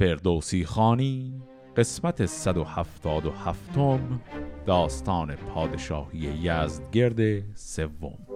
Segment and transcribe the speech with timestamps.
[0.00, 1.42] فردوسی خانی
[1.76, 3.78] قسمت 177
[4.66, 8.29] داستان پادشاهی یزدگرد سوم.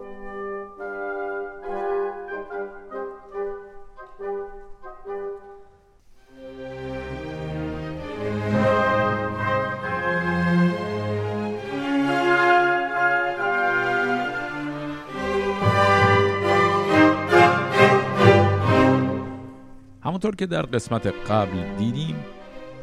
[20.34, 22.16] همونطور که در قسمت قبل دیدیم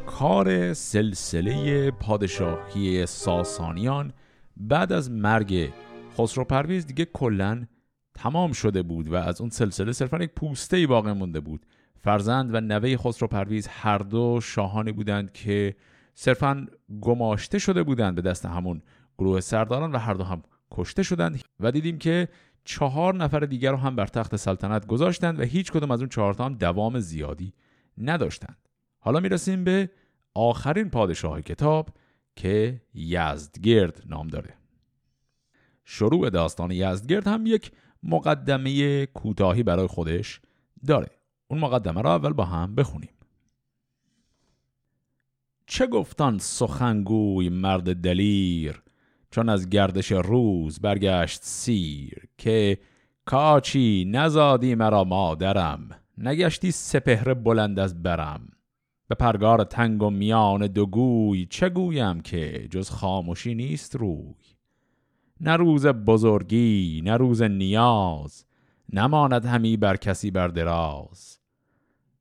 [0.06, 4.12] کار سلسله پادشاهی ساسانیان
[4.56, 5.72] بعد از مرگ
[6.18, 7.66] خسرو پرویز دیگه کلا
[8.14, 11.66] تمام شده بود و از اون سلسله صرفا یک پوسته باقی مونده بود.
[12.00, 15.76] فرزند و نوه خسرو پرویز هر دو شاهانی بودند که
[16.14, 16.66] صرفا
[17.00, 18.82] گماشته شده بودند به دست همون
[19.18, 22.28] گروه سرداران و هر دو هم کشته شدند و دیدیم که
[22.64, 26.36] چهار نفر دیگر رو هم بر تخت سلطنت گذاشتند و هیچ کدوم از اون چهار
[26.38, 27.54] هم دوام زیادی
[27.98, 28.68] نداشتند.
[28.98, 29.90] حالا می‌رسیم به
[30.34, 31.90] آخرین پادشاه کتاب
[32.36, 34.54] که یزدگرد نام داره.
[35.84, 40.40] شروع داستان یزدگرد هم یک مقدمه کوتاهی برای خودش
[40.86, 41.10] داره.
[41.48, 43.10] اون مقدمه را اول با هم بخونیم.
[45.66, 48.81] چه گفتان سخنگوی مرد دلیر؟
[49.32, 52.78] چون از گردش روز برگشت سیر که
[53.24, 55.88] کاچی نزادی مرا مادرم
[56.18, 58.48] نگشتی سپهر بلند از برم.
[59.08, 64.34] به پرگار تنگ و میان دو گوی چه گویم که جز خاموشی نیست روی؟
[65.40, 68.44] نه روز بزرگی نه روز نیاز
[68.92, 71.38] نماند همی بر کسی بر دراز.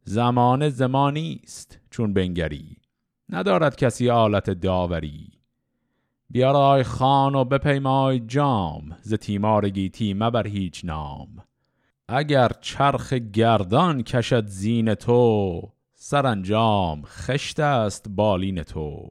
[0.03, 2.77] زمان زمانی است چون بنگری
[3.29, 5.30] ندارد کسی آلت داوری.
[6.31, 11.27] بیارای خان و بپیمای جام ز تیمار گیتی مبر هیچ نام.
[12.07, 15.61] اگر چرخ گردان کشد زین تو
[15.95, 19.09] سرانجام خشت است بالین تو.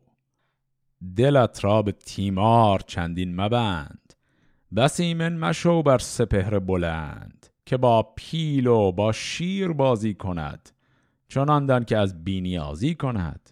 [1.17, 4.15] دلت را به تیمار چندین مبند
[4.77, 10.71] بس ایمن مشو بر سپهر بلند که با پیل و با شیر بازی کند
[11.29, 13.51] چنان دان که از بینیازی کند.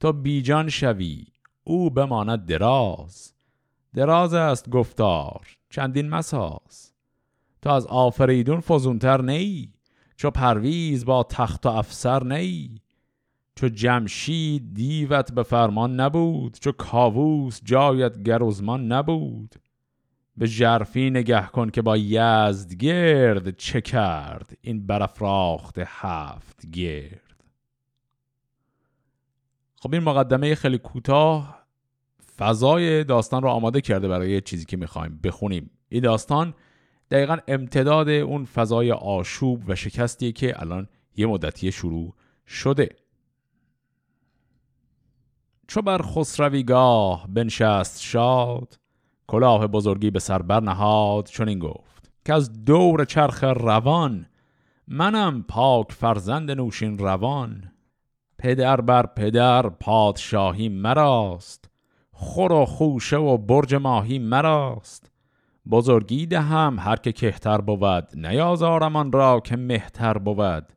[0.00, 1.31] تو بیجان شوی
[1.64, 3.32] او بماند دراز.
[3.94, 6.92] دراز است گفتار چندین مساز.
[7.62, 9.72] تو از آفریدون فزونتر نی
[10.16, 12.80] چو پرویز با تخت و افسر نی.
[13.54, 19.54] چو جمشید دیوت به فرمان نبود چو کاووس جایت گروزمان نبود.
[20.36, 27.21] به جرفی نگه کن که با یزد گرد چه کرد این برافراخت هفت گرد.
[29.82, 31.66] خب این مقدمه خیلی کوتاه
[32.36, 35.70] فضای داستان رو آماده کرده برای چیزی که می‌خوایم بخونیم.
[35.88, 36.54] این داستان
[37.10, 42.14] دقیقا امتداد اون فضای آشوب و شکستیه که الان یه مدتی شروع
[42.46, 42.88] شده.
[45.68, 48.78] چو بر خسرویگاه بنشست شاد
[49.26, 54.26] کلاه بزرگی به سر برنهاد چون این گفت که از دور چرخ روان
[54.88, 57.71] منم پاک فرزند نوشین روان.
[58.42, 61.70] پدر بر پدر پادشاهی مراست.
[62.12, 65.10] خور و خوشه و برج ماهی مراست.
[65.70, 70.72] بزرگی دهم هر که کهتر بود نیازارم را که مهتر بود.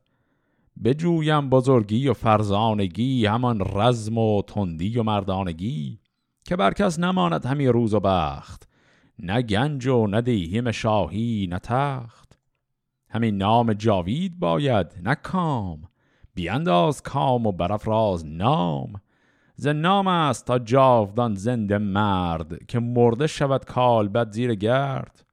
[0.84, 6.00] بجویم بزرگی و فرزانگی همان رزم و تندی و مردانگی
[6.44, 8.68] که بر کس نماند همی روز و بخت.
[9.18, 12.38] نه گنج و نه دیهیم شاهی نه تخت.
[13.08, 15.82] همین نام جاوید باید نه کام.
[16.36, 19.00] بیانداز کام و برافراز نام.
[19.54, 25.24] ز نام است تا جاودان زنده مرد که مرده شود کالبد زیر گرد.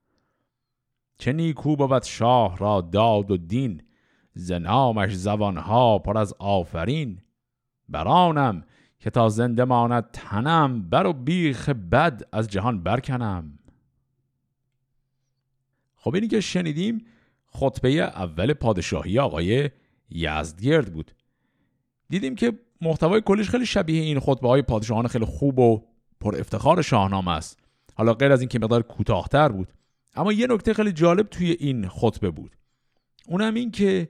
[1.17, 3.81] چه نیکو بود شاه را داد و دین
[4.33, 7.21] ز نامش زبانها پر از آفرین.
[7.89, 8.63] برانم
[8.99, 13.59] که تا زنده ماند تنم بر و بیخ بد از جهان برکنم.
[15.95, 17.05] خب اینی که شنیدیم
[17.45, 19.69] خطبه اول پادشاهی آقای
[20.09, 21.11] یزدگرد بود.
[22.09, 25.83] دیدیم که محتوای کلیش خیلی شبیه این خطبه های پادشاهان خیلی خوب و
[26.19, 27.59] پر افتخار شاهنامه است.
[27.95, 29.67] حالا غیر از این که مقدار کوتاهتر بود
[30.15, 32.57] اما یه نکته خیلی جالب توی این خطبه بود.
[33.27, 34.09] اونم این که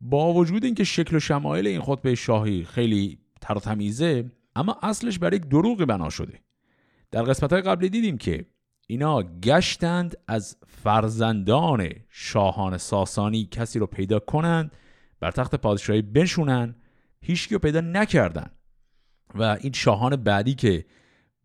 [0.00, 5.36] با وجود اینکه شکل و شمایل این خطبه شاهی خیلی تر تمیزه اما اصلش برای
[5.36, 6.40] یک دروغی بنا شده.
[7.10, 8.46] در قسمت های قبلی دیدیم که
[8.86, 14.76] اینا گشتند از فرزندان شاهان ساسانی کسی رو پیدا کنند
[15.20, 16.74] بر تخت پادشاهی بنشونن
[17.20, 18.50] هیچکی رو پیدا نکردن.
[19.34, 20.84] و این شاهان بعدی که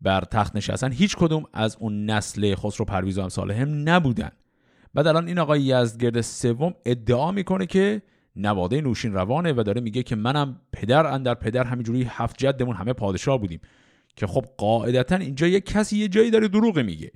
[0.00, 4.30] بر تخت نشستن هیچ کدوم از اون نسل خسرو پرویز و امثال هم نبودن.
[4.94, 8.02] بعد الان این آقای یزدگرد سوم ادعا می‌کنه که
[8.36, 12.92] نواده نوشین روانه و داره میگه که منم پدر اندر پدر همینجوری هفت جدمون همه
[12.92, 13.60] پادشاه بودیم.
[14.16, 17.12] که خب قاعدتا اینجا یه کسی یه جایی داره دروغ میگه.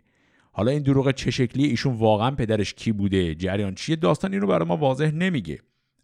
[0.52, 4.46] حالا این دروغ چه شکلی ایشون واقعا پدرش کی بوده؟ جریان چیه؟ داستان این رو
[4.48, 5.58] برای ما واضح نمیگه.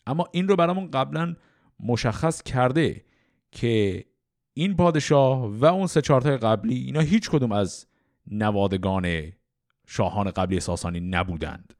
[0.06, 1.37] اما این رو برامون قبلا
[1.81, 3.05] مشخص کرده
[3.53, 4.05] که
[4.55, 7.87] این پادشاه و اون سه چهارتای قبلی اینا هیچ کدوم از
[8.26, 9.32] نوادگان
[9.87, 11.75] شاهان قبلی ساسانی نبودند.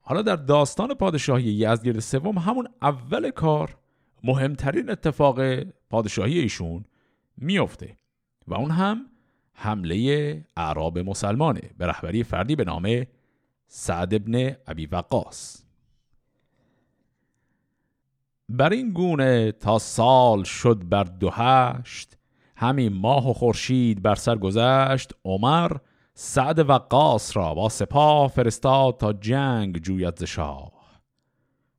[0.00, 3.76] حالا در داستان پادشاهی یزدگرد سوم همون اول کار
[4.24, 5.60] مهمترین اتفاق
[5.90, 6.84] پادشاهی ایشون
[7.36, 7.96] میفته
[8.46, 9.06] و اون هم
[9.52, 13.06] حمله اعراب مسلمانه به رهبری فردی به نام
[13.66, 15.63] سعد ابن ابی وقاص.
[18.48, 22.18] بر این گونه تا سال شد بر دو هشت
[22.56, 25.76] همین ماه و خورشید بر سر گذشت عمر
[26.14, 30.72] سعد وقاص را با سپاه فرستاد تا جنگ جوید ز شاه.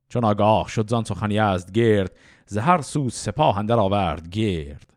[0.08, 2.16] چون آگاه شد زان سخن یزد گرد
[2.46, 4.90] ز هر سو سپاه اندر آورد گرد.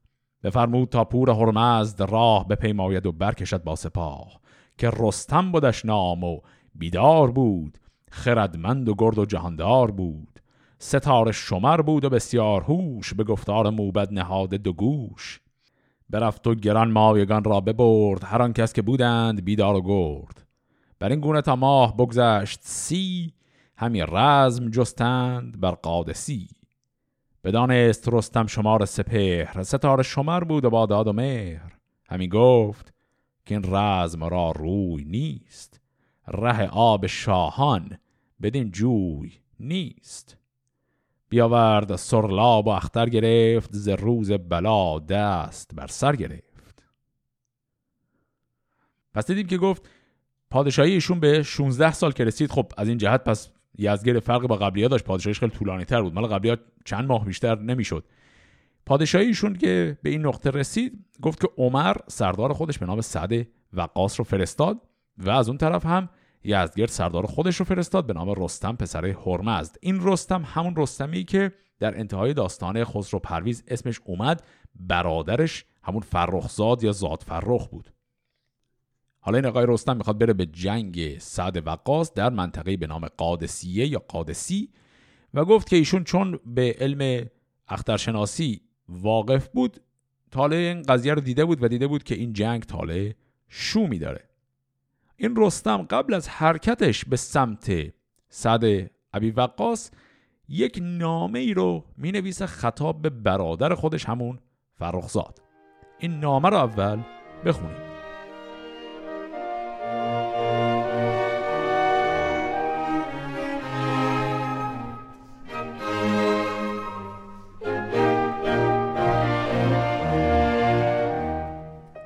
[0.44, 4.40] بفرمود تا پور هرمزد راه بپیماید و برکشد با سپاه
[4.78, 6.40] که رستم بودش نام و
[6.76, 7.78] بیدار بود
[8.12, 10.39] خردمند و گرد و جهاندار بود.
[10.80, 15.40] ستاره شمر بود و بسیار هوش به گفتار موبد نهاد دو گوش.
[16.10, 20.46] برفت و گران مایگان را ببرد هر آن کس که بودند بیدار و گرد.
[21.00, 23.34] بر این گونه تا ماه بگذشت سی
[23.78, 26.48] همی رزم جستند بر قادسی.
[27.44, 31.78] بدانست رستم شمار سپهر ستاره شمر بود و با داد و مهر.
[32.10, 32.94] همین گفت
[33.46, 35.82] که این رزم را روی نیست
[36.28, 37.98] ره آب شاهان
[38.42, 40.39] بدین جوی نیست.
[41.30, 46.84] بیاورد سرلاب و اختر گرفت ز روز بلا دست بر سر گرفت.
[49.14, 49.90] پس دیدیم که گفت
[50.50, 54.56] پادشاهی ایشون به 16 سال که رسید خب از این جهت پس یزگرد فرق با
[54.56, 55.04] قبلی داشت.
[55.04, 56.14] پادشاهیش خیلی طولانی تر بود.
[56.14, 58.04] مال قبلی چند ماه بیشتر نمی‌شد.
[58.86, 63.48] پادشاهی ایشون که به این نقطه رسید گفت که عمر سردار خودش به نام سعد
[63.74, 64.78] وقاص رو فرستاد
[65.18, 66.10] و از اون طرف هم
[66.44, 69.76] یزدگرد سردار خودش رو فرستاد به نام رستم پسر هرمزد.
[69.82, 74.44] این رستم همون رستمی که در انتهای داستان خسرو پرویز اسمش اومد
[74.76, 77.94] برادرش همون فرخزاد یا زاد فرخ بود.
[79.20, 83.88] حالا این آقای رستم می‌خواد بره به جنگ سعد وقاص در منطقه به نام قادسیه
[83.88, 84.70] یا قادسی
[85.34, 87.30] و گفت که ایشون چون به علم
[87.68, 89.82] اخترشناسی واقف بود
[90.32, 93.16] تاله این قضیه رو دیده بود و دیده بود که این جنگ تاله
[93.48, 94.29] شومی داره.
[95.22, 97.72] این رستم قبل از حرکتش به سمت
[98.30, 98.64] صد
[99.14, 99.92] ابی وقاص
[100.50, 104.40] یک نامه ای رو می نویسه خطاب به برادر خودش همون
[104.76, 105.42] فرخزاد.
[106.00, 107.00] این نامه رو اول
[107.46, 107.89] بخونیم.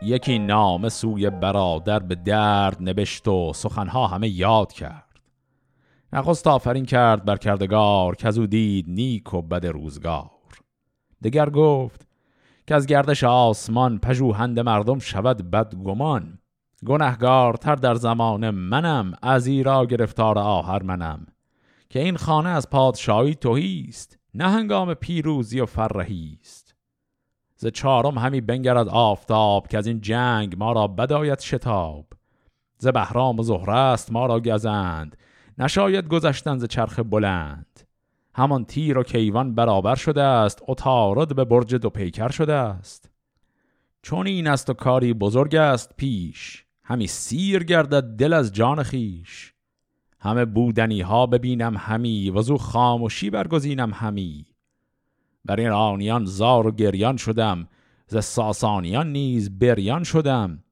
[0.04, 5.20] یکی نام سوی برادر به درد نبشت و سخنها همه یاد کرد.
[6.14, 10.30] نخست آفرین کرد بر کردگار که او دید نیک و بد روزگار.
[11.24, 12.08] دگر گفت
[12.68, 16.38] که از گردش آسمان پژوهند مردم شود بد گمان.
[16.86, 21.26] گنهگار تر در زمان منم از ایرا گرفتار آهر منم.
[21.90, 26.63] که این خانه از پادشاهی توهیست نه هنگام پیروزی و فرهی است.
[27.64, 32.06] ز چهارم همی بنگرد آفتاب که از این جنگ ما را بدایت شتاب.
[32.78, 35.18] ز بهرام و زهره است ما را گزند
[35.58, 37.80] نشاید گذشتن ز چرخ بلند.
[38.36, 43.10] همان تیر و کیوان برابر شده است اتارد به برج دو پیکر شده است.
[44.02, 49.54] چون این است و کاری بزرگ است پیش همی سیر گردد دل از جان خیش
[50.20, 54.53] همه بودنی ها ببینم همی وزو خاموشی برگزینم همی.
[55.46, 57.68] بر آنیان زار و گریان شدم
[58.08, 60.64] ز ساسانیان نیز بریان شدم.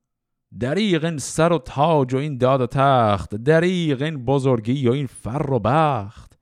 [0.60, 5.08] دریغ این سر و تاج و این داد و تخت دریغ این بزرگی و این
[5.08, 6.40] فر و بخت.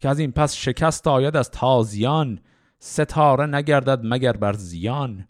[0.00, 2.38] که از این پس شکست آید از تازیان
[2.78, 5.28] ستاره نگردد مگر بر زیان.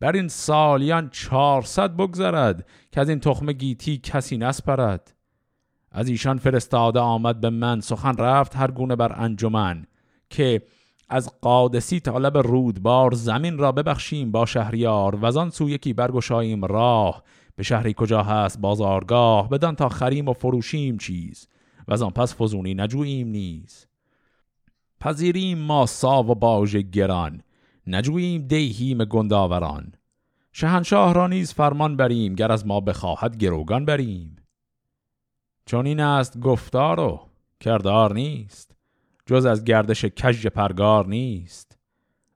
[0.00, 5.14] بر این سالیان چهارصد بگذرد که از این تخم گیتی کسی نسپرد.
[5.90, 9.86] از ایشان فرستاده آمد به من سخن رفت هر گونه بر انجمن
[10.30, 10.62] که
[11.08, 17.22] از قادسی طالب رودبار زمین را ببخشیم با شهریار و آن سو یکی برگشاییم راه.
[17.56, 21.48] به شهری کجا هست بازارگاه بدان تا خریم و فروشیم چیز.
[21.88, 23.86] و آن پس فزونی نجوییم نیز.
[25.00, 27.42] پذیریم ما سا و باژ گران
[27.86, 29.92] نجوییم دیهیم گنداوران.
[30.52, 34.36] شهنشاه را نیز فرمان بریم گر از ما بخواهد گروگان بریم.
[35.66, 37.20] چون این است گفتار و
[37.60, 38.73] کردار نیست.
[39.26, 41.78] جز از گردش کژ پرگار نیست.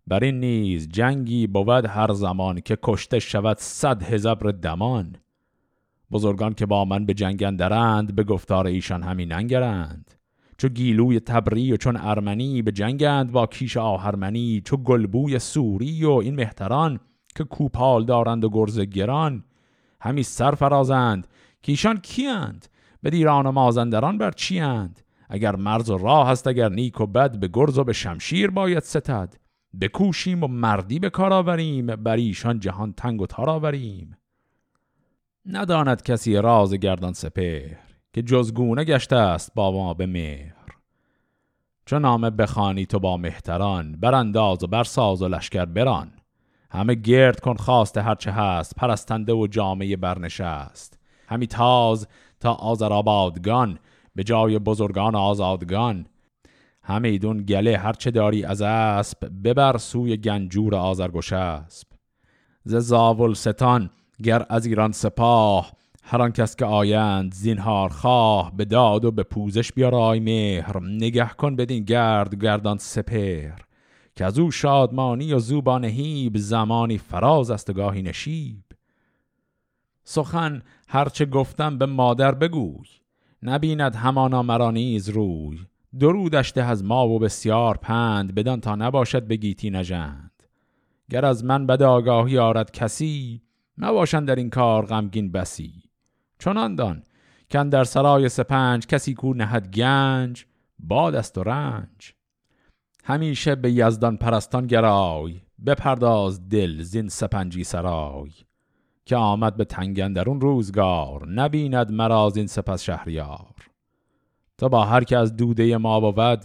[0.06, 5.16] بر این نیز جنگی بود هر زمان که کشته شود صد هزبر دمان.
[6.10, 10.14] بزرگان که با من به جنگ اندرند به گفتار ایشان همین انگرند.
[10.58, 16.10] چو گیلوی تبری و چون ارمنی به جنگند با کیش آهرمنی چو گلبوی سوری و
[16.10, 17.00] این مهتران
[17.34, 19.44] که کوپال دارند و گرز گران.
[20.00, 21.26] همی سر فرازند
[21.62, 22.66] که ایشان کیند
[23.02, 27.40] به دیران و مازندران بر چیند اگر مرز و راه هست اگر نیک و بد
[27.40, 29.34] به گرز و به شمشیر باید ستد.
[29.80, 34.16] بکوشیم و مردی به کار آوریم بر ایشان جهان تنگ و تار آوریم.
[35.46, 37.76] نداند کسی راز گردان سپهر
[38.12, 40.54] که جزگونه گشته است با ما به مهر.
[41.86, 46.12] چون نامه بخانی تو با مهتران برانداز و برساز و لشکر بران.
[46.70, 50.98] همه گرد کن خواسته هرچه هست پرستنده و جامعه برنشست.
[51.28, 52.08] همی تاز
[52.40, 53.78] تا آذرآبادگان
[54.18, 56.06] به جای بزرگان آزادگان.
[56.82, 61.86] همیدون گله هرچه داری از اسب ببر سوی گنجور آزرگوشسب
[62.64, 63.90] ز زاول ستان
[64.22, 65.72] گر از ایران سپاه
[66.02, 70.80] هر کس که آیند زینهار خواه به داد و به پوزش بیارای مهر.
[70.82, 73.58] نگه کن بدین گرد گردان سپر
[74.16, 78.64] که از او شادمانی و زوبان هیب زمانی فراز است گاهی نشیب.
[80.04, 82.88] سخن هرچه گفتم به مادر بگوی.
[83.42, 85.58] نبیند همانا مرا نیز روی.
[85.98, 90.42] درودش ده از ما و بسیار پند بدان تا نباشد بگیتی نژند.
[91.10, 93.42] گر از من بد آگاهی آرد کسی
[93.78, 95.72] نباشند در این کار غمگین بسی.
[96.38, 97.02] چنان دان
[97.48, 100.44] که در سرای سپنج کسی کو نهد گنج
[100.78, 102.12] باد است و رنج.
[103.04, 108.30] همیشه به یزدان پرستان گرای بپرداز دل زین سپنجی سرای.
[109.08, 113.54] که آمد به تنگندرون روزگار نبیند مراز این سپس شهریار.
[114.58, 116.44] تا با هر که از دوده ما بود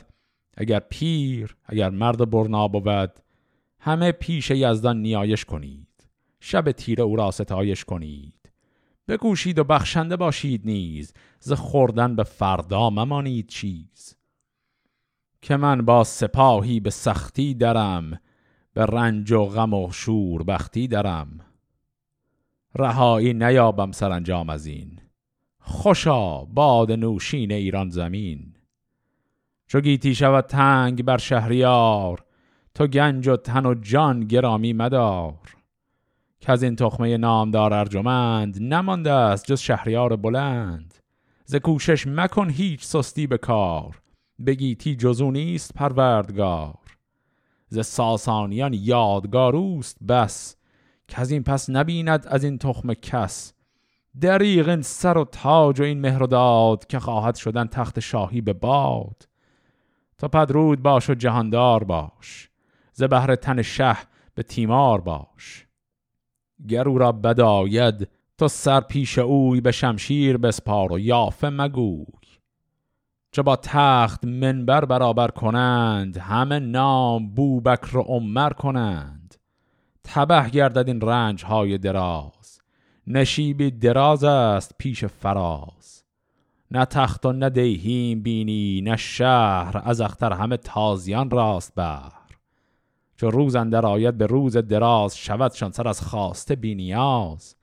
[0.58, 3.12] اگر پیر اگر مرد برنا بود
[3.80, 6.08] همه پیش یزدان نیایش کنید.
[6.40, 8.52] شب تیره او را ستایش کنید.
[9.08, 11.14] بگوشید و بخشنده باشید نیز.
[11.40, 14.16] ز خوردن به فردا ممانید چیز.
[15.42, 18.20] که من با سپاهی به سختی درم
[18.74, 21.40] به رنج و غم و شور بختی درم.
[22.76, 25.00] رهایی نیابم سرانجام از این.
[25.60, 28.54] خوشا باد نوشین ایران زمین.
[29.68, 32.26] چو گیتی شود تنگ بر شهریار
[32.76, 35.40] تو گنج و تن و جان گرامی مدار.
[36.40, 40.94] که از این تخمه نامدار ارجمند نمانده است جز شهریار بلند.
[41.46, 44.02] ز کوشش مکن هیچ سستی به کار
[44.46, 46.76] بگیتی جزو نیست پروردگار.
[47.68, 50.56] ز ساسانیان یادگار اوست بس
[51.08, 53.54] که از این پس نبیند از این تخم کس.
[54.22, 58.42] دریغ این سر و تاج و این مهر و داد که خواهد شدن تخت شاهی
[58.42, 59.28] به باد.
[60.18, 62.50] تا پدرود باش و جهاندار باش.
[62.94, 63.98] ز بهر تن شه
[64.36, 65.68] به تیمار باش.
[66.68, 68.08] گر او را بداید
[68.38, 72.06] تو سر پیش اوی به شمشیر بسپار و یافه مگوی.
[73.32, 79.23] چه با تخت منبر برابر کنند همه نام بوبکر و عمر کنند.
[80.04, 82.62] تبه گردد این رنج های دراز.
[83.08, 86.04] نشیبی دراز است پیش فراز.
[86.72, 92.12] نه تخت و نه دیهیم بینی نه شهر از اختر همه تازیان راست بر.
[93.18, 97.56] چو روز اندر آید به روز دراز شودشان سر از خواسته بینیاز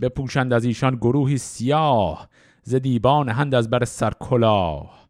[0.00, 2.28] بپوشند از ایشان گروهی سیاه
[2.62, 5.08] ز دیبان هند از بر سر کلاه.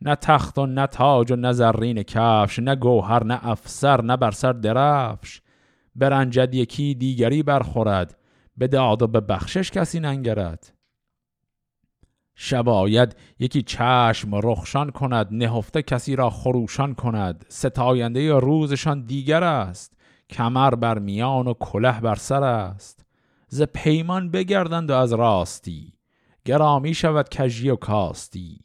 [0.00, 4.30] نه تخت و نه تاج و نه زرین کفش نه گوهر نه افسر نه بر
[4.30, 5.40] سر درفش.
[5.96, 8.18] برنجد یکی دیگری برخورد.
[8.56, 10.72] به داد و به بخشش کسی ننگرد.
[12.34, 17.44] شباید یکی چشم رخشان کند نهفته کسی را خروشان کند.
[17.48, 19.96] ستاینده روزشان دیگر است.
[20.30, 23.06] کمر بر میان و کله بر سر است.
[23.48, 25.92] ز پیمان بگردند و از راستی.
[26.44, 28.60] گرامی شود کژی و کاستی.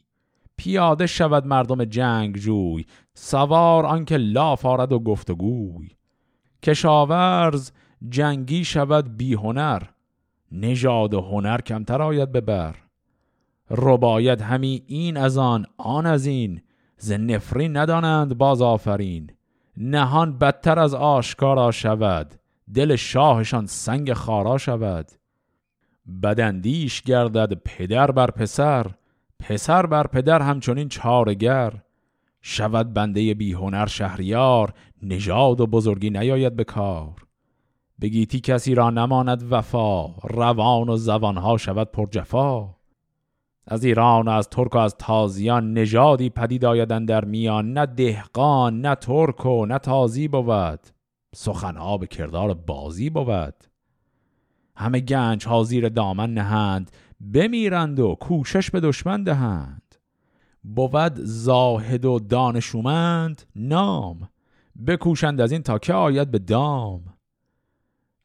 [0.57, 5.89] پیاده شود مردم جنگ جوی سوار آنکه لاف آرد و گفتگوی.
[6.63, 7.72] کشاورز
[8.10, 9.82] جنگی شود بی هنر.
[10.51, 12.75] نژاد هنر کمتر آید ببر
[13.72, 16.62] رباید همی این از آن آن از این.
[16.98, 19.32] ز نفرین ندانند باز آفرین.
[19.78, 22.34] نهان بدتر از آشکارا شود.
[22.74, 25.12] دل شاهشان سنگ خارا شود.
[26.24, 28.86] بدندیش گردد پدر بر پسر.
[29.39, 31.74] پسر بر پدر همچنین چارگر.
[32.42, 34.74] شود بنده بیهنر شهریار.
[35.03, 37.13] نژاد و بزرگی نیاید به کار.
[38.01, 42.70] بگیتی کسی را نماند وفا روان و زبانها شود پر جفا.
[43.68, 47.74] از ایران و از ترک و از تازیان نژادی پدید آیدن در میان.
[47.74, 50.79] نه دهقان نه ترک و نه تازی بود.
[51.36, 53.53] سخنها به کردار بازی بود.
[54.75, 56.91] همه گنج ها زیر دامن نهند.
[57.34, 59.96] بمیرند و کوشش به دشمن دهند.
[60.63, 64.29] بود زاهد و دانشومند نام.
[64.88, 67.13] بکوشند از این تا که آید به دام.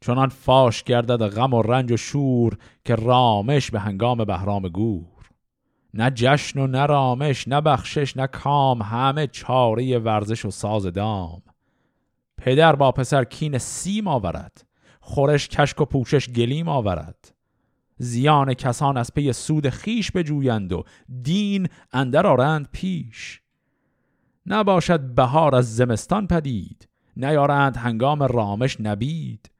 [0.01, 5.29] چنان فاش گردد غم و رنج و شور که رامش به هنگام بهرام گور.
[5.93, 11.41] نه جشن و نه رامش نه بخشش نه کام همه چاره ورزش و ساز دام.
[12.37, 14.65] پدر با پسر کین سیم آورد
[14.99, 17.33] خورش کشک و پوشش گلیم آورد.
[17.97, 20.83] زیان کسان از پی سود خیش بجویند و
[21.21, 23.41] دین اندر آرند پیش.
[24.45, 29.51] نباشد بهار از زمستان پدید نیارند هنگام رامش نبید.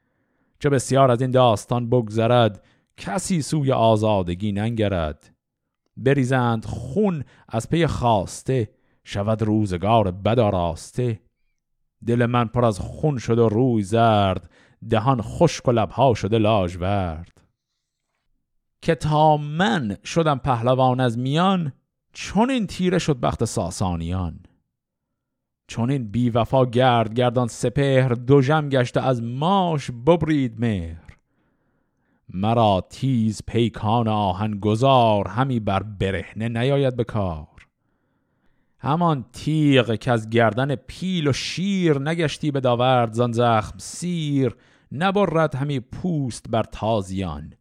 [0.60, 2.66] چه بسیار از این داستان بگذرد
[2.98, 5.36] کسی سوی آزادگی ننگرد.
[5.98, 8.70] بریزند خون از پی خواسته
[9.04, 11.20] شود روزگار بد راسته
[12.06, 14.50] دل من پر از خون شد و روی زرد
[14.90, 17.42] دهان خشک و لبها شده لاژورد
[18.82, 21.74] که تا من شدم پهلوان از میان
[22.14, 24.40] چون این تیره شد بخت ساسانیان.
[25.68, 31.18] چون این بی وفا گرد گردان سپهر دو جم گشته از ماش ببرید مهر.
[32.30, 37.48] مرا تیز پیکان آهن گذار همی بر برهنه نیاید به کار.
[38.80, 44.56] همان تیغ که از گردن پیل و شیر نگشتی به داورد زان زخم سیر
[44.92, 47.54] نبرد همی پوست بر تازیان.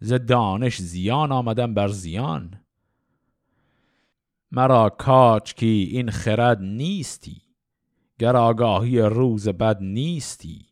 [0.00, 2.54] ز دانش زیان آمدم بر زیان.
[4.52, 7.41] مرا کاچ کی این خرد نیستی.
[8.22, 10.66] گر آگاهی روز بد نیستی.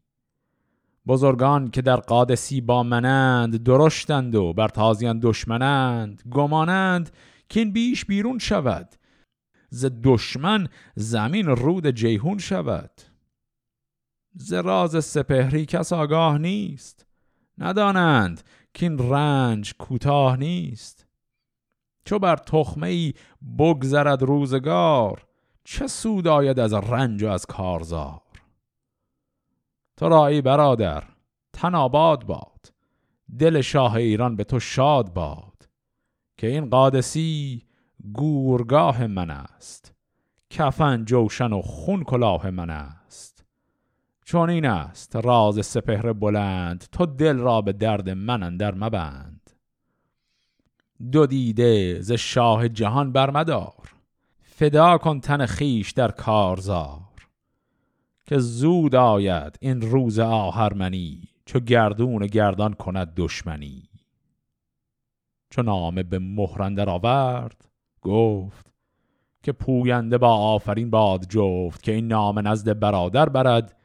[1.07, 7.11] بزرگان که در قادسی با منند درشتند و بر تازیان دشمنند گمانند
[7.49, 8.95] که این بیش بیرون شود.
[9.71, 12.91] ز دشمن زمین رود جیهون شود.
[14.35, 17.07] ز راز سپهری کس آگاه نیست.
[17.59, 18.43] ندانند
[18.75, 21.07] که این رنج کوتاه نیست.
[22.05, 23.15] چو بر تخمه ای
[23.59, 25.30] بگذرد روزگار
[25.73, 28.21] چه سود آید از رنج و از کارزار؟
[29.97, 31.05] تو رایی برادر
[31.53, 32.73] تن آباد باد
[33.39, 35.69] دل شاه ایران به تو شاد باد
[36.37, 37.63] که این قادسی
[38.13, 39.95] گورگاه من است
[40.51, 43.45] کفن جوشن و خون کلاه من است.
[44.25, 49.51] چون این است راز سپهر بلند تو دل را به درد من اندر مبند.
[51.13, 54.00] دو دیده ز شاه جهان برمدار
[54.61, 57.01] فدا کن تن خیش در کارزار
[58.27, 63.83] که زود آید این روز آهرمنی چو گردون گردان کند دشمنی.
[65.51, 67.69] چو نامه به مهرندر آورد
[68.03, 68.73] گفت
[69.43, 73.77] که پوینده با آفرین باد جفت که این نام نزد برادر برد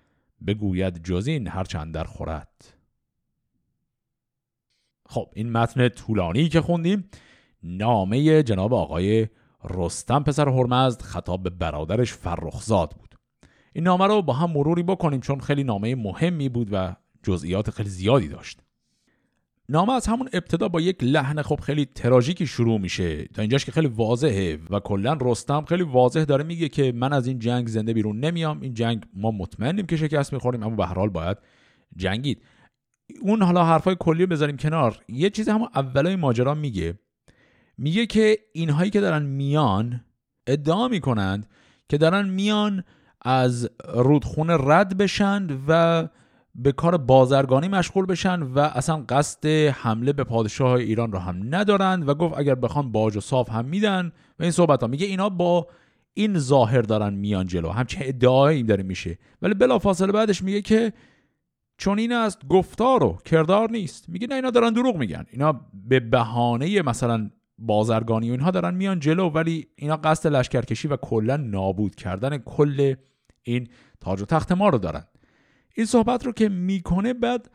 [0.47, 2.77] بگوید جزین هرچند در خورد.
[5.09, 7.09] خب این متن طولانی که خوندیم.
[7.63, 9.27] نامه جناب آقای
[9.69, 13.15] رستم پسر هرمزد خطاب به برادرش فرخزاد بود.
[13.73, 17.89] این نامه رو با هم مروری بکنیم چون خیلی نامه مهمی بود و جزئیات خیلی
[17.89, 18.59] زیادی داشت.
[19.69, 23.25] نامه از همون ابتدا با یک لحن خب خیلی تراژیکی شروع میشه.
[23.25, 27.27] تا اینجاش که خیلی واضحه و کلا رستم خیلی واضح داره میگه که من از
[27.27, 28.61] این جنگ زنده بیرون نمیام.
[28.61, 31.37] این جنگ ما مطمئنیم که شکست می‌خوریم اما به هر حال باید
[31.95, 32.41] جنگید.
[33.21, 34.99] اون حالا حرفای کلی بذاریم کنار.
[35.09, 36.99] یه چیزی همون اولای ماجرا میگه.
[37.77, 40.01] میگه که اینهایی که دارن میان
[40.47, 41.47] ادعا می‌کنند
[41.89, 42.83] که دارن میان
[43.21, 46.07] از رودخونه رد بشن و
[46.55, 52.09] به کار بازرگانی مشغول بشن و اصلا قصد حمله به پادشاه ایران رو هم ندارند
[52.09, 54.87] و گفت اگر بخوان باج و صاف هم میدن و این صحبت ها.
[54.87, 55.67] میگه اینا با
[56.13, 57.69] این ظاهر دارن میان جلو.
[57.69, 59.17] همچه ادعایی داره میشه.
[59.41, 60.93] ولی بلافاصله بعدش میگه که
[61.77, 64.09] چون این است گفتار و کردار نیست.
[64.09, 65.25] میگه نه اینا دارن دروغ میگن.
[65.31, 70.97] اینا به بهانه مثلا بازرگانی و اینها دارن میان جلو ولی اینا قصد لشکرکشی و
[70.97, 72.95] کلا نابود کردن کل
[73.43, 73.67] این
[73.99, 75.03] تاج و تخت ما رو دارن.
[75.75, 77.49] این صحبت رو که می‌کنه بعد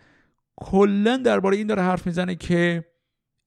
[0.57, 2.85] کلا درباره این داره حرف می‌زنه که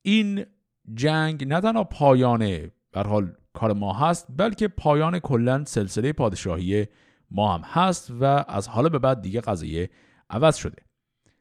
[0.01, 0.45] این
[0.93, 6.87] جنگ نه تنها پایان بر حال کار ما هست بلکه پایان کلا سلسله پادشاهی
[7.31, 9.89] ما هم هست و از حالا به بعد دیگه قضیه
[10.29, 10.83] عوض شده.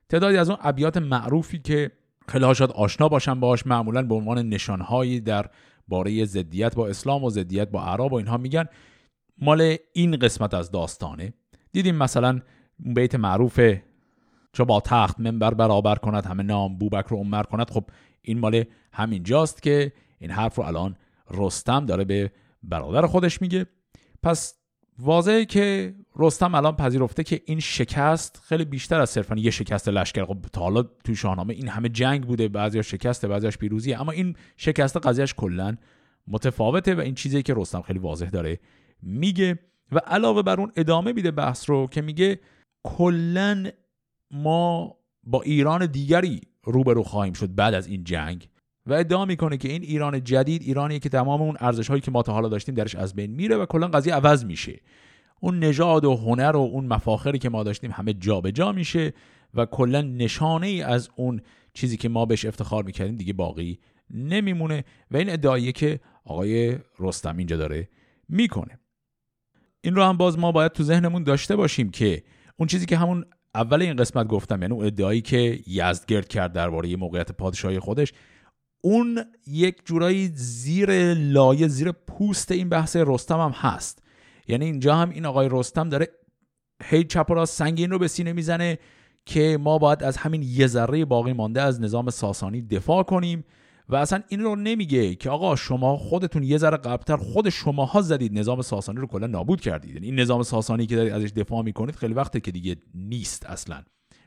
[0.09, 1.91] تعدادی از اون ابیات معروفی که
[2.29, 5.47] خیلی شاید آشنا باشن باش معمولا به عنوان نشانهایی در
[5.89, 8.65] باره زدیت با اسلام و زدیت با عرب و اینها میگن.
[9.39, 11.33] مال این قسمت از داستانه.
[11.73, 12.41] دیدیم مثلا
[12.79, 13.61] بیت معروف
[14.53, 17.71] چو با تخت منبر برابر کند همه نام بوبکر و عمر کند.
[17.71, 17.85] خب
[18.23, 20.97] این مال همین جاست که این حرف رو الان
[21.31, 22.33] رستم داره به
[22.63, 23.67] برادر خودش میگه.
[24.23, 24.55] پس
[24.99, 30.25] واضحه که رستم الان پذیرفته که این شکست خیلی بیشتر از صرفا یه شکست لشکر.
[30.25, 34.37] خب تا حالا تو شاهنامه این همه جنگ بوده بعضیا شکسته بعضیاش پیروزیه اما این
[34.57, 35.77] شکست قضیهش کلا
[36.29, 38.59] متفاوته و این چیزی که رستم خیلی واضح داره
[39.03, 39.59] میگه
[39.93, 42.41] و علاوه بر اون ادامه میده بحث رو که میگه
[42.85, 43.71] کلا
[44.31, 48.49] ما با ایران دیگری روبرو خواهیم شد بعد از این جنگ
[48.87, 52.23] و ادعا می‌کنه که این ایران جدید ایرانیه که تمام اون ارزش هایی که ما
[52.23, 54.81] تا حالا داشتیم درش از بین میره و کلا قضیه عوض میشه.
[55.45, 59.13] اون نژاد و هنر و اون مفاخری که ما داشتیم همه جابجا جا میشه
[59.55, 61.41] و کلا نشانه ای از اون
[61.75, 63.79] چیزی که ما بهش افتخار می‌کردیم دیگه باقی
[64.11, 67.89] نمیمونه و این ادعاییه که آقای رستم اینجا داره
[68.29, 68.79] می‌کنه.
[69.81, 72.23] این رو هم باز ما باید تو ذهنمون داشته باشیم که
[72.57, 73.25] اون چیزی که همون
[73.55, 78.13] اول این قسمت گفتم یعنی اون ادعایی که یزدگرد کرد درباره موقعیت پادشاهی خودش
[78.81, 84.02] اون یک جورایی زیر لایه زیر پوست این بحث رستم هم هست.
[84.49, 86.09] یعنی اینجا هم این آقای رستم داره
[86.85, 88.79] هی چپ و راست سنگین رو به سینه می‌زنه
[89.27, 93.45] که ما باید از همین یه ذره باقی مانده از نظام ساسانی دفاع کنیم.
[93.89, 98.39] و اصلا این رو نمیگه که آقا شما خودتون یه ذره قبلتر خود شماها زدید.
[98.39, 99.95] نظام ساسانی رو کلا نابود کردید.
[99.95, 103.83] یعنی این نظام ساسانی که دارید ازش دفاع می‌کنید خیلی وقته که دیگه نیست اصلا.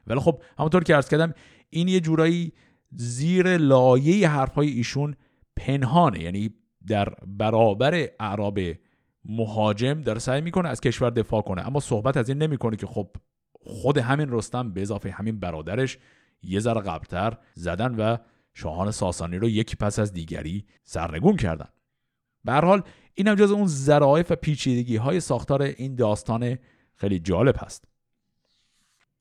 [0.08, 1.34] ولی خب همونطور که عرض کردم
[1.69, 2.54] این یه جورایی
[2.91, 5.15] زیر لایه حرفهای ایشون
[5.56, 6.19] پنهانه.
[6.19, 6.49] یعنی
[6.88, 8.60] در برابر اعراب
[9.25, 13.09] مهاجم داره سعی می‌کنه از کشور دفاع کنه اما صحبت از این نمی‌کنه که خب
[13.51, 15.97] خود همین رستم به اضافه همین برادرش
[16.43, 18.17] یه ذره قبلتر زدن و
[18.53, 21.67] شاهان ساسانی رو یکی پس از دیگری سرنگون کردن.
[22.43, 22.81] به هر حال
[23.13, 26.57] این هم جز اون ظرافت و پیچیدگی های ساختار این داستان
[26.95, 27.85] خیلی جالب هست.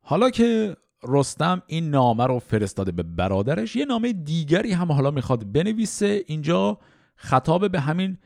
[0.00, 0.76] حالا که
[1.08, 6.24] رستم این نامه رو فرستاده به برادرش یه نامه دیگری هم حالا می‌خواد بنویسه.
[6.26, 6.78] اینجا
[7.16, 8.18] خطاب به همین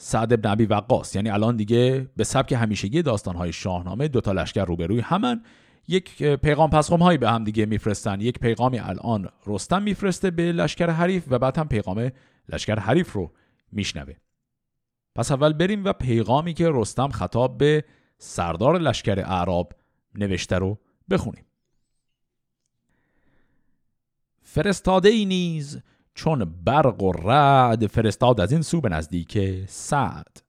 [0.00, 1.16] سعد ابن عبی وقاص.
[1.16, 5.42] یعنی الان دیگه به سبک همیشگی داستانهای شاهنامه دوتا لشکر روبروی همن.
[5.88, 8.20] یک پیغام پسخم هایی به هم دیگه میفرستن.
[8.20, 12.10] یک پیغامی الان رستم میفرسته به لشکر حریف و بعد هم پیغام
[12.48, 13.32] لشکر حریف رو
[13.72, 14.14] میشنوه.
[15.14, 17.84] پس اول بریم و پیغامی که رستم خطاب به
[18.18, 19.72] سردار لشکر اعراب
[20.14, 20.78] نوشته رو
[21.10, 21.44] بخونیم.
[24.42, 25.80] فرستاده ای نیز
[26.18, 30.42] چون برق و رعد فرستاد از این سو به نزدیک سعد.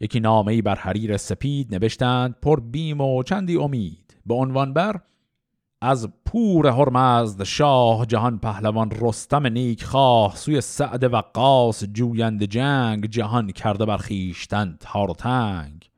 [0.00, 4.16] یکی نامه ای بر حریر سپید نوشتند پر بیم و چندی امید.
[4.26, 5.00] به عنوان بر
[5.80, 13.50] از پور هرمزد شاه جهان پهلوان رستم نیک خواه سوی سعد وقاص جویند جنگ جهان
[13.50, 15.90] کرده بر خیشتن تار و تنگ.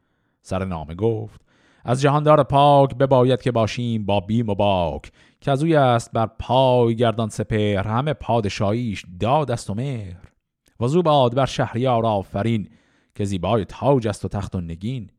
[0.42, 1.40] سر نامه گفت
[1.84, 5.12] از جهاندار پاک بباید که باشیم با بیم و باک.
[5.40, 10.32] که از است بر پای گردان سپر همه پادشاهیش داد است و مهر.
[10.80, 12.68] و باد بر شهریار آفرین
[13.14, 15.10] که زیبای تاج است و تخت و نگین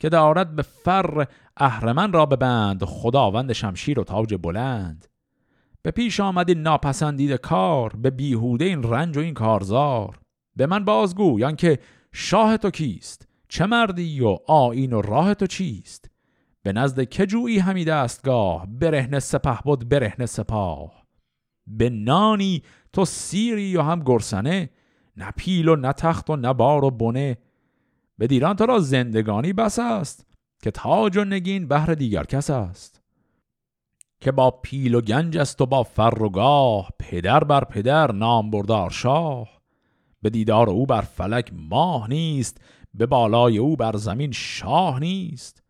[0.00, 5.06] که دارد به فر اهرمن را ببند خداوند شمشیر و تاج بلند.
[5.82, 10.18] به پیش آمد این ناپسندید کار به بیهوده این رنج و این کارزار.
[10.56, 11.78] به من بازگویان که
[12.12, 16.10] شاه تو کیست؟ چه مردی و آین و راه تو چیست؟
[16.64, 21.04] به نزد کجویی همی دستگاه برهنه سپه بود برهنه سپاه.
[21.66, 24.70] به نانی تو سیری و هم گرسنه
[25.16, 27.38] نه پیل و نه تخت و نه بار و بنه.
[28.18, 30.26] به دیران تو را زندگانی بس است
[30.62, 33.00] که تاج و نگین بهر دیگر کس است.
[34.20, 38.50] که با پیل و گنج است و با فر و گاه پدر بر پدر نام
[38.50, 39.48] بردار شاه.
[40.22, 42.60] به دیدار او بر فلک ماه نیست
[42.94, 45.63] به بالای او بر زمین شاه نیست.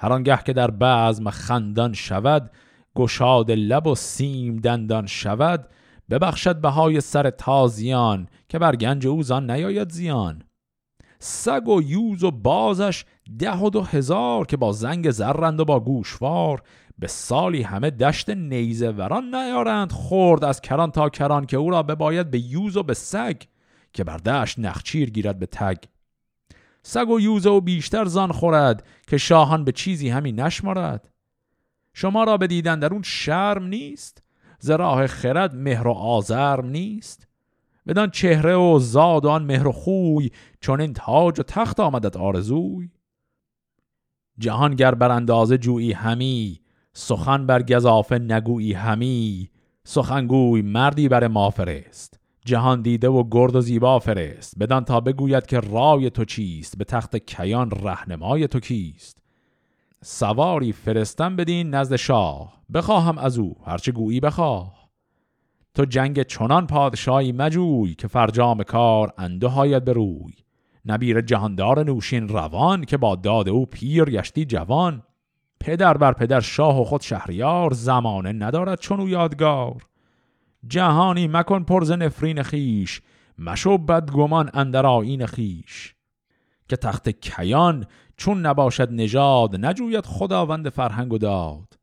[0.00, 2.50] هر آنگه که در بعضم خندان شود
[2.94, 5.68] گشاد لب و سیم دندان شود
[6.10, 10.42] ببخشد بهای سر تازیان که بر گنج او زان نیاید زیان.
[11.18, 13.04] سگ و یوز و بازش
[13.38, 16.62] ده و دو هزار که با زنگ زرند و با گوشوار
[16.98, 21.82] به سالی همه دشت نیزه وران نیارند خورد از کران تا کران که او را
[21.82, 23.36] بباید به یوز و به سگ
[23.92, 25.76] که بر دشت نخچیر گیرد به تگ.
[26.82, 31.10] سگ و یوزه و بیشتر زان خورد که شاهان به چیزی همین نشمارد.
[31.94, 34.22] شما را به دیدن در اون شرم نیست
[34.58, 37.26] ز راه خرد مهر و آزرم نیست.
[37.86, 42.90] بدان چهره و زاد آن مهر و خوی چون این تاج و تخت آمدت آرزوی.
[44.38, 46.60] جهان گر بر اندازه جویی همی
[46.92, 49.50] سخن بر گذافه نگویی همی.
[49.84, 52.19] سخنگوی مردی بر ما فرست.
[52.44, 54.58] جهان دیده و گرد و زیبا فرست.
[54.58, 59.18] بدان تا بگوید که رای تو چیست؟ به تخت کیان رهنمای تو کیست؟
[60.04, 62.62] سواری فرستم بدین نزد شاه.
[62.74, 64.90] بخواهم از او هرچه گویی بخواه.
[65.74, 70.32] تو جنگ چنان پادشاهی مجوی که فرجام کار انده هاید به روی.
[70.86, 75.02] نبیر جهاندار نوشین روان که با داد او پیر گشتی جوان.
[75.60, 79.89] پدر بر پدر شاه و خود شهریار زمانه ندارد چون او یادگار.
[80.66, 83.02] جهانی مکن پرز نفرین خیش
[83.38, 85.94] مشو بدگمان اندر آین خیش
[86.68, 91.78] که تخت کیان چون نباشد نژاد نجوید خداوند فرهنگ و داد.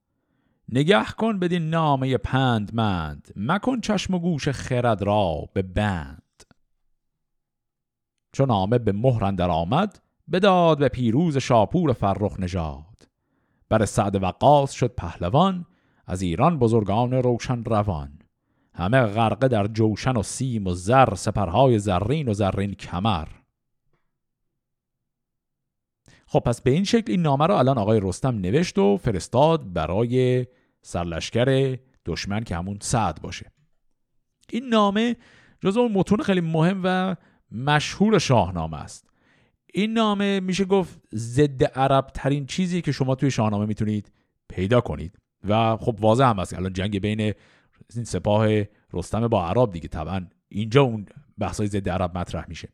[0.69, 6.43] نگه کن بدین نامه پندمند مکن چشم و گوش خرد را به بند.
[8.33, 9.99] چون نامه به مهر در آمد
[10.31, 13.07] بداد به پیروز شاپور فرخ نژاد.
[13.69, 15.65] بر سعد وقاص شد پهلوان
[16.05, 18.19] از ایران بزرگان روشن روان.
[18.77, 23.27] همه غرقه در جوشن و سیم و زر سپرهای زرین و زرین کمر.
[26.27, 30.45] خب پس به این شکل این نامه رو الان آقای رستم نوشت و فرستاد برای
[30.81, 33.51] سرلشکر دشمن که همون سعد باشه.
[34.49, 35.15] این نامه
[35.61, 37.15] جزو اون متون خیلی مهم و
[37.51, 39.09] مشهور شاهنامه است.
[39.73, 44.11] این نامه میشه گفت ضد عرب ترین چیزی که شما توی شاهنامه می‌تونید
[44.49, 45.19] پیدا کنید.
[45.43, 47.33] و خب واضح هم است الان جنگ بین
[47.95, 48.47] این سپاه
[48.93, 50.27] رستم با عرب دیگه طبعا.
[50.49, 51.05] اینجا اون
[51.37, 52.69] بحثای ضد عرب مطرح میشه.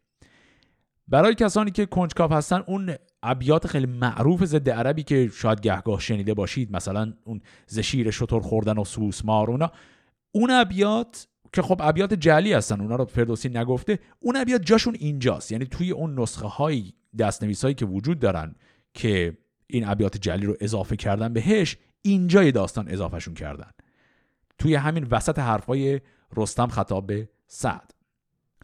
[1.08, 6.34] برای کسانی که کنجکاو هستن اون ابیات خیلی معروف ضد عربی که شاید گهگاه شنیده
[6.34, 9.72] باشید مثلا اون زشیر شطور خوردن و سوسمار اونا
[10.32, 15.52] اون ابیات که خب ابیات جلی هستن اونا رو فردوسی نگفته اون ابیات جاشون اینجاست.
[15.52, 18.56] یعنی توی اون نسخه های دستنویس هایی که وجود دارن
[18.94, 23.72] که این ابیات جلی رو اضافه کردن بهش اینجای داستان اضافهشون کردن.
[24.58, 26.02] توی همین وسط حرفای
[26.38, 27.94] رستم خطاب به سعد.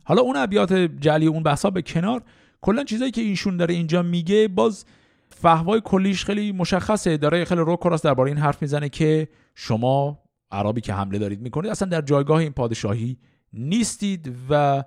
[0.03, 2.23] حالا اون ابیات جلی اون بحثا به کنار
[2.61, 4.85] کلا چیزایی که اینشون داره اینجا میگه باز
[5.29, 7.17] فهوای کلیش خیلی مشخصه.
[7.17, 10.19] داره خیلی رو کراس درباره این حرف می‌زنه که شما
[10.51, 13.17] عربی که حمله دارید می‌کنید اصلا در جایگاه این پادشاهی
[13.53, 14.83] نیستید و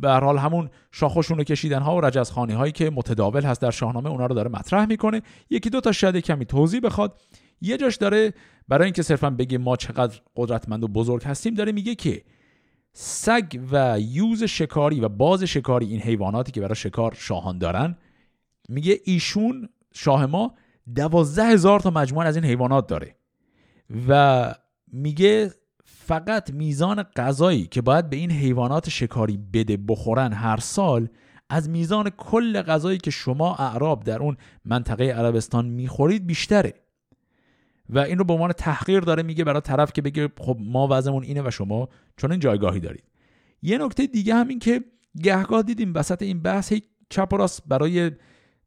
[0.00, 4.10] به حال همون شاخشون رو کشیدن ها و رجزخانی هایی که متداول هست در شاهنامه
[4.10, 5.22] اونا رو داره مطرح می‌کنه.
[5.50, 7.20] یکی دو تا شاید کمی توضیح بخواد.
[7.60, 8.34] یه جاش داره
[8.68, 12.24] برای اینکه صرفا بگه ما چقدر قدرتمند و بزرگ هستیم داره میگه که
[12.92, 17.96] سگ و یوز شکاری و باز شکاری این حیواناتی که برای شکار شاهان دارن
[18.68, 20.54] میگه ایشون شاه ما
[20.94, 23.16] دوازده هزار تا مجموعه از این حیوانات داره
[24.08, 24.54] و
[24.92, 25.50] میگه
[25.84, 31.08] فقط میزان غذایی که باید به این حیوانات شکاری بده بخورن هر سال
[31.50, 36.83] از میزان کل غذایی که شما اعراب در اون منطقه عربستان می‌خورید بیشتره.
[37.88, 41.22] و این رو به عنوان تحقیر داره میگه برای طرف که بگه خب ما وضعمون
[41.22, 43.04] اینه و شما چون این جایگاهی دارید.
[43.62, 44.84] یه نکته دیگه همین که
[45.22, 48.10] گهگاه دیدیم وسط این بحث هی چپ و راست برای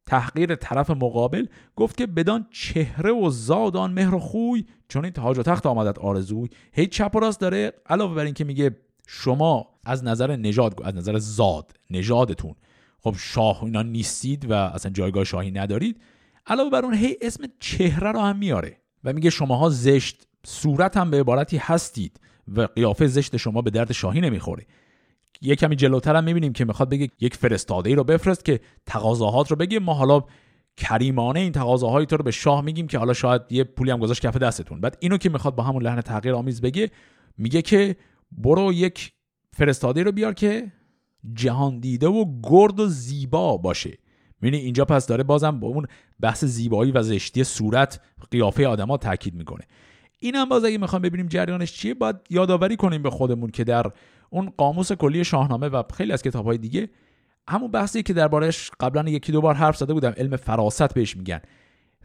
[0.06, 5.14] تحقیر طرف مقابل گفت که بدان چهره و زاد آن مهر و خوی چون این
[5.14, 8.78] تاج و تخت آمدت آرزوی هی چپ و راست داره علاوه بر اینکه میگه
[9.08, 12.56] شما از نظر نژاد از نظر زاد نژادتون
[13.00, 16.02] خب شاه اینا نیستید و اصلا جایگاه شاهی ندارید
[16.48, 18.78] علاوه بر اون هی اسم چهره رو هم میاره.
[19.08, 22.20] و میگه شماها زشت صورت هم به عبارتی هستید
[22.56, 24.66] و قیافه زشت شما به درد شاهی نمی‌خوره.
[25.42, 29.52] یه کمی جلوتر هم می‌بینیم که می‌خواد بگه یک فرستاده ای رو بفرست که تقاضاهات
[29.52, 29.80] رو بگه.
[29.80, 30.24] ما حالا
[30.78, 34.22] کریمانه این تقاضاهای تو رو به شاه میگیم که حالا شاید یه پولی هم گذاشت
[34.22, 34.82] کف دستتون.
[34.82, 36.92] بعد اینو که می‌خواد با همون لحن تغییر آمیز بگه
[37.38, 37.96] میگه که
[38.32, 39.12] برو یک
[39.54, 40.72] فرستاده رو بیار که
[41.34, 43.98] جهان دیده و گرد و زیبا باشه.
[44.42, 45.86] می‌بینی اینجا پس داره بازم با اون
[46.20, 49.64] بحث زیبایی و زشتی صورت قیافه آدما تاکید می‌کنه.
[50.20, 53.92] این هم باز اگه می‌خوام ببینیم جریانش چیه باید یادآوری کنیم به خودمون که در
[54.30, 56.90] اون قاموس کلی شاهنامه و خیلی از کتابهای دیگه
[57.50, 61.42] همون بحثی که دربارش قبلا یکی دو بار حرف زده بودم علم فراست بهش میگن.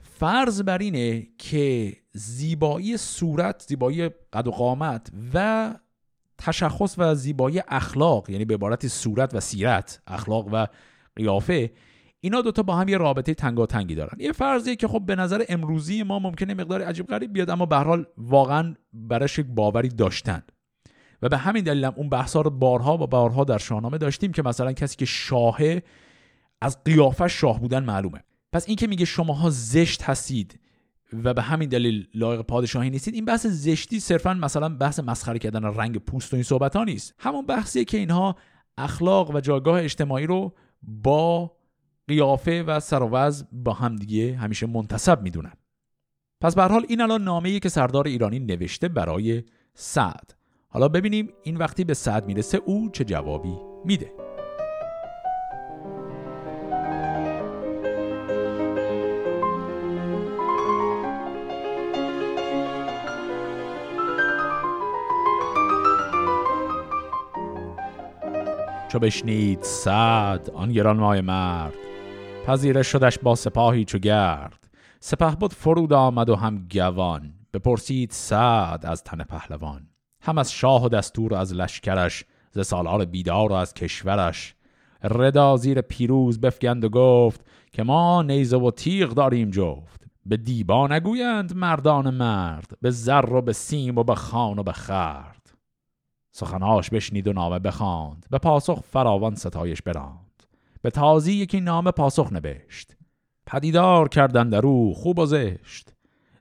[0.03, 5.75] فرض بر اینه که زیبایی صورت زیبایی قد و قامت و
[6.38, 10.66] تشخص و زیبایی اخلاق یعنی به عبارت صورت و سیرت اخلاق و
[11.16, 11.71] قیافه
[12.25, 14.21] اینا دوتا با هم یه رابطه تنگاتنگی دارن.
[14.21, 17.77] یه فرضیه که خب به نظر امروزی ما ممکنه مقدار عجیب غریب بیاد اما به
[17.77, 20.43] حال واقعا براش یک باوری داشتن.
[21.23, 24.73] و به همین دلیل اون بحثا رو بارها و بارها در شاهنامه داشتیم که مثلا
[24.73, 25.83] کسی که شاهه
[26.61, 28.25] از قیافه شاه بودن معلومه.
[28.53, 30.61] پس این که میگه شماها زشت هستید
[31.25, 35.65] و به همین دلیل لایق پادشاهی نیستید این بحث زشتی صرفا مثلا بحث مسخره کردن
[35.65, 37.15] رنگ پوست و این صحبت ها نیست.
[37.19, 38.37] همون بحثیه که اینها
[38.79, 41.53] اخلاق و جایگاه اجتماعی رو با
[42.09, 45.53] قیافه و سروز با همدیگه همیشه منتصب می‌دونن.
[46.41, 49.43] پس به حال این الان نامه‌ای که سردار ایرانی نوشته برای
[49.75, 50.35] سعد.
[50.69, 54.12] حالا ببینیم این وقتی به سعد می‌رسه او چه جوابی میده.
[68.88, 71.75] چو بشنید سعد آن گرانمای مرد.
[72.47, 74.69] پذیره شدش با سپاهی چو گرد.
[75.01, 77.35] سپه بود فرود آمد و هم گوان.
[77.55, 79.89] بپرسید سعد از تن پهلوان.
[80.23, 84.55] هم از شاه و دستور از لشکرش ز سالار بیدار و از کشورش.
[85.03, 90.05] ردا زیر پیروز بفگند و گفت که ما نیزه و تیغ داریم جفت.
[90.27, 94.73] به دیبا نگویند مردان مرد به زر و به سیم و به خان و به
[94.73, 95.55] خرد.
[96.33, 98.27] سخنهاش بشنید و نامه بخواند.
[98.31, 100.32] به پاسخ فراوان ستایش براند.
[100.83, 102.97] به تازی یکی نامه پاسخ نبشت.
[103.47, 105.92] پدیدار کردن در او خوب و زشت.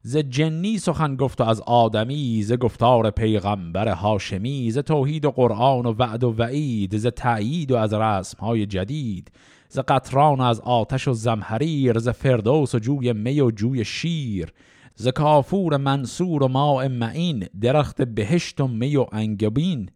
[0.04, 5.86] ز جنی سخن گفت و از آدمی ز گفتار پیغمبر هاشمی ز توحید و قرآن
[5.86, 9.32] و وعد و وعید ز تأیید و از رسمهای جدید
[9.70, 14.54] ز قطران و از آتش و زمهریر ز فردوس و جوی می و جوی شیر
[14.96, 19.90] ز کافور منصور و ماء معین درخت بهشت و می و انگبین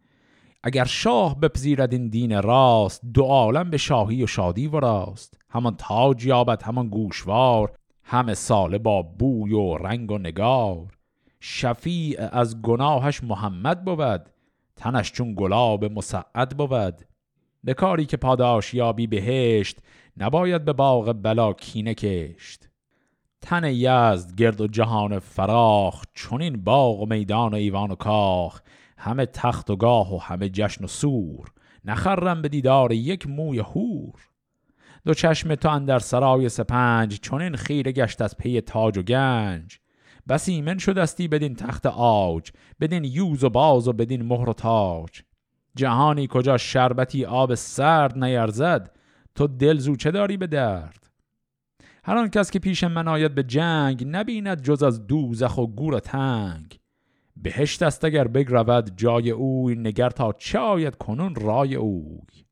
[0.67, 5.37] اگر شاه بپذیرد این دین راست دو عالم به شاهی و شادی و راست.
[5.49, 7.71] همان تاج یابد همان گوشوار
[8.03, 10.97] همه ساله با بوی و رنگ و نگار.
[11.39, 14.29] شفیع از گناهش محمد بود
[14.75, 17.01] تنش چون گلاب مسعد بود.
[17.63, 19.77] به کاری که پاداش یابی بهشت
[20.17, 22.69] نباید به باغ بلا کینه کشت.
[23.41, 28.61] تن یزد گرد و جهان فراخ چون این باغ و میدان و ایوان و کاخ.
[29.05, 31.51] همه تخت و گاه و همه جشن و سور.
[31.85, 34.13] نخرم به دیدار یک موی هور
[35.05, 39.79] دو چشم تو اندر سرای سپنج چون این خیره گشت از پی تاج و گنج.
[40.29, 45.21] بس ایمن شدستی بدین تخت آج بدین یوز و باز و بدین مهر و تاج.
[45.75, 48.91] جهانی کجا شربتی آب سرد نیرزد
[49.35, 51.09] تو دل زوچه داری به درد؟
[52.03, 55.99] هر آن کس که پیش من آید به جنگ نبیند جز از دوزخ و گور
[55.99, 56.79] تنگ.
[57.37, 62.45] بهشت است اگر بگرود جای اوی نگر تا چه آید کنون رای اوی.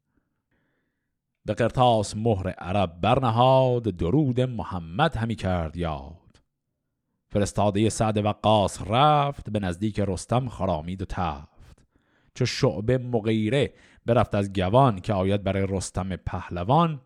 [1.45, 6.41] به قرتاس مهر عرب برنهاد درود محمد همی کرد یاد.
[7.29, 11.85] فرستاده سعد وقاص رفت به نزدیک رستم خرامید و تفت.
[12.35, 13.73] چو شعبه مغیره
[14.05, 17.01] برفت از گوان که آید برای رستم پهلوان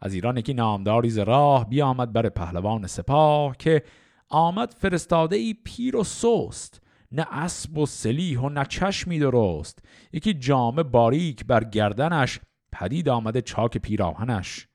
[0.00, 3.82] از ایران یکی نامداری ز راه بیامد بر پهلوان سپاه که
[4.28, 6.82] آمد فرستاده ای پیر و سست.
[7.12, 9.78] نه اسب و سلیح و نه چشمی درست.
[10.12, 12.40] یکی جامه باریک بر گردنش
[12.72, 14.68] پدید آمده چاک پیراهنش.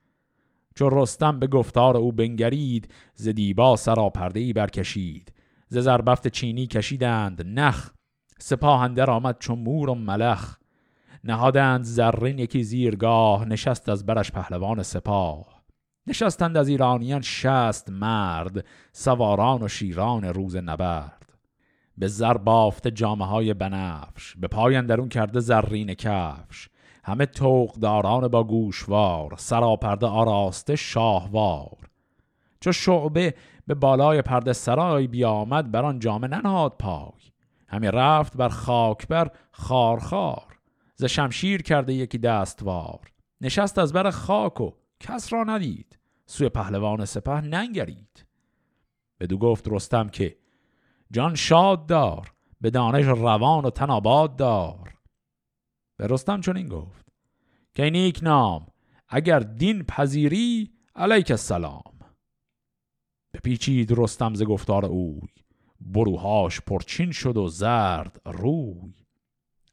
[0.75, 5.33] چو رستم به گفتار او بنگرید ز دیبا سراپرده ای برکشید.
[5.67, 7.89] ز زربفت چینی کشیدند نخ
[8.39, 10.57] سپاه اندر آمد چون مور و ملخ.
[11.23, 15.63] نهادند زرین یکی زیرگاه نشست از برش پهلوان سپاه.
[16.07, 21.22] نشستند از ایرانیان شست مرد سواران و شیران روز نبرد.
[21.97, 26.69] به زر بافته جامعه های بنفش به پای اندرون کرده زرین کفش.
[27.03, 31.77] همه توقداران با گوشوار سراپرده آراسته شاهوار.
[32.59, 33.33] چو شعبه
[33.67, 37.21] به بالای پرده سرای بیامد بر آن جامه ننهاد پای.
[37.67, 40.59] همی رفت بر خاک بر خارخار.
[40.95, 42.99] ز شمشیر کرده یکی دستوار.
[43.41, 45.99] نشست از بر خاک و کس را ندید.
[46.25, 48.25] سوی پهلوان سپه ننگرید.
[49.19, 50.37] بدو گفت رستم که
[51.13, 53.99] جان شاد دار به دانش روان و تن
[54.37, 54.93] دار.
[55.97, 57.05] به رستم چنین گفت
[57.73, 58.67] که نیک نام
[59.07, 61.99] اگر دین پذیری علیک السلام.
[63.33, 65.29] بپیچید رستم ز گفتار اوی
[65.81, 68.93] بروهاش پرچین شد و زرد روی.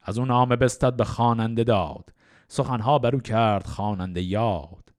[0.03, 2.13] از اون نامه بستد به خواننده داد
[2.49, 4.95] سخنها برو کرد خواننده یاد.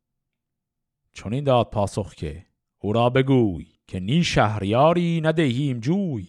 [1.11, 2.45] چون این داد پاسخ که
[2.79, 3.70] او را بگوی.
[3.87, 6.27] که نی شهریاری ندهیم جوی.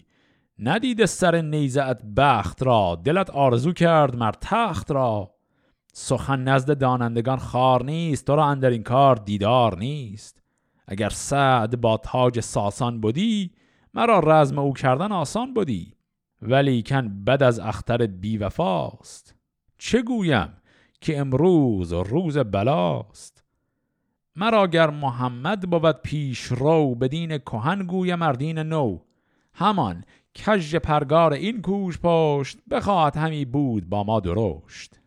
[0.59, 5.33] ندید سر نیزت بخت را دلت آرزو کرد مر تخت را.
[5.93, 10.43] سخن نزد دانندگان خار نیست تو را اندر این کار دیدار نیست.
[10.87, 13.51] اگر سعد با تاج ساسان بودی
[13.93, 15.93] مرا رزم او کردن آسان بودی
[16.41, 19.35] ولی کن بد از اختر بیوفاست.
[19.77, 20.53] چه گویم
[21.01, 23.32] که امروز روز بلاست؟
[24.35, 28.99] مرا گر محمد بود پیش رو بدین کهن گویم مردین نو.
[29.53, 30.03] همان
[30.35, 34.99] کژ پرگار این کوش پشت بخواهد همی بود با ما درشت.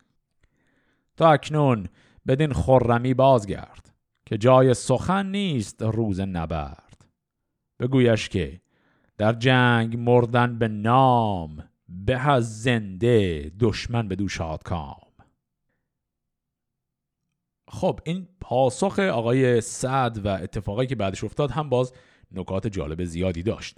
[1.17, 1.87] تا اکنون
[2.27, 3.93] بدین خرمی بازگرد
[4.25, 7.05] که جای سخن نیست روز نبرد.
[7.79, 8.61] بگویش که
[9.17, 14.27] در جنگ مردن به نام به از زنده دشمن به دو
[14.63, 15.06] کام.
[17.67, 21.93] خب این پاسخ آقای سعد و اتفاقی که بعدش افتاد هم باز
[22.31, 23.77] نکات جالب زیادی داشت.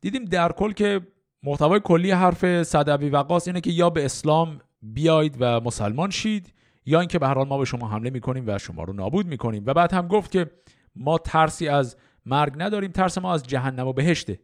[0.00, 1.00] دیدیم در کل که
[1.42, 6.52] محتوای کلی حرف صدبی وقاص اینه که یا به اسلام بیاید و مسلمان شید
[6.86, 9.62] یا اینکه به هر حال ما به شما حمله می‌کنیم و شما رو نابود می‌کنیم.
[9.66, 10.50] و بعد هم گفت که
[10.96, 11.96] ما ترسی از
[12.26, 14.40] مرگ نداریم ترس ما از جهنم و بهشته.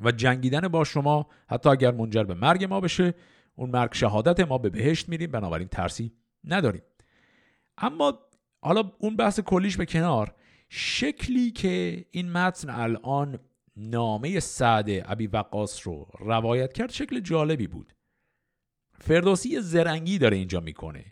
[0.00, 3.14] و جنگیدن با شما حتی اگر منجر به مرگ ما بشه
[3.54, 6.12] اون مرگ شهادت ما به بهشت میریم بنابراین ترسی
[6.44, 6.82] نداریم.
[7.78, 8.18] اما
[8.60, 10.34] حالا اون بحث کلیش به کنار.
[10.68, 13.38] شکلی که این متن الان
[13.76, 17.92] نامه سعد ابی وقاص رو روایت کرد شکل جالبی بود.
[19.00, 21.04] فردوسی زرنگی داره اینجا می‌کنه.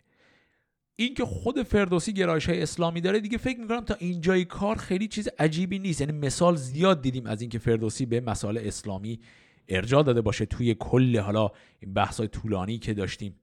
[0.95, 5.29] اینکه خود فردوسی گرایش های اسلامی داره دیگه فکر می‌کنم تا اینجای کار خیلی چیز
[5.39, 6.01] عجیبی نیست.
[6.01, 9.19] یعنی مثال زیاد دیدیم از اینکه فردوسی به مسائل اسلامی
[9.67, 13.39] ارجاع داده باشه توی کل حالا این بحث های طولانی که داشتیم.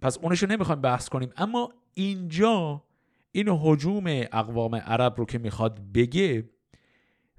[0.00, 1.30] پس اونشو نمی‌خوایم بحث کنیم.
[1.36, 2.84] اما اینجا
[3.32, 6.50] این حجوم اقوام عرب رو که می‌خواد بگه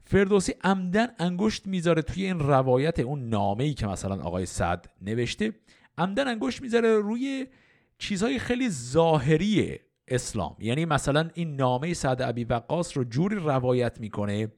[0.03, 5.53] فردوسی عمدن انگشت می‌ذاره توی این روایت اون نامه ای که مثلا آقای سعد نوشته
[5.97, 7.47] عمدن انگشت می‌ذاره روی
[7.97, 10.55] چیزهای خیلی ظاهری اسلام.
[10.59, 14.51] یعنی مثلا این نامه سعد ابی وقاص رو جوری روایت می‌کنه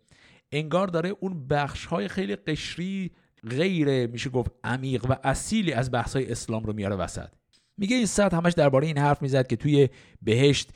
[0.51, 3.11] انگار داره اون بخش های خیلی قشری
[3.49, 7.29] غیر میشه گفت عمیق و اصیلی از بحث های اسلام رو میاره وسط.
[7.77, 9.89] میگه این سعد همش درباره این حرف می‌زد که توی
[10.21, 10.69] بهشت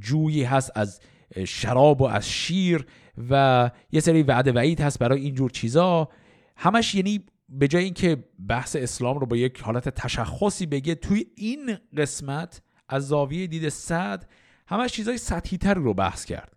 [0.00, 1.00] جویی هست از
[1.46, 2.86] شراب و از شیر
[3.30, 6.08] و یه سری وعده وعید هست برای اینجور چیزا.
[6.56, 11.76] همش یعنی به جای اینکه بحث اسلام رو با یک حالت تشخصی بگه توی این
[11.96, 14.28] قسمت از زاویه دید صد
[14.66, 16.56] همش چیزای سطحی تر رو بحث کرد.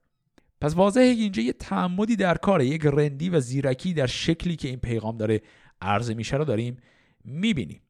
[0.61, 4.79] پس واضحه اینجا یه تعمدی در کاره یک رندی و زیرکی در شکلی که این
[4.79, 5.41] پیغام داره
[5.81, 6.77] عرضه میشه رو داریم
[7.25, 7.81] می‌بینیم.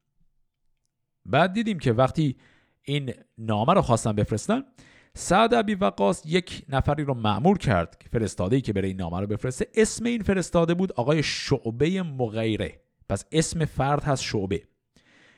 [1.27, 2.35] بعد دیدیم که وقتی
[2.83, 4.63] این نامه رو خواستن بفرستن
[5.17, 9.19] سعد ابی وقاص یک نفری رو معمور کرد که فرستاده ای که بره این نامه
[9.19, 9.67] رو بفرسته.
[9.75, 12.81] اسم این فرستاده بود آقای شعبه مغیره.
[13.09, 14.63] پس اسم فرد هست شعبه.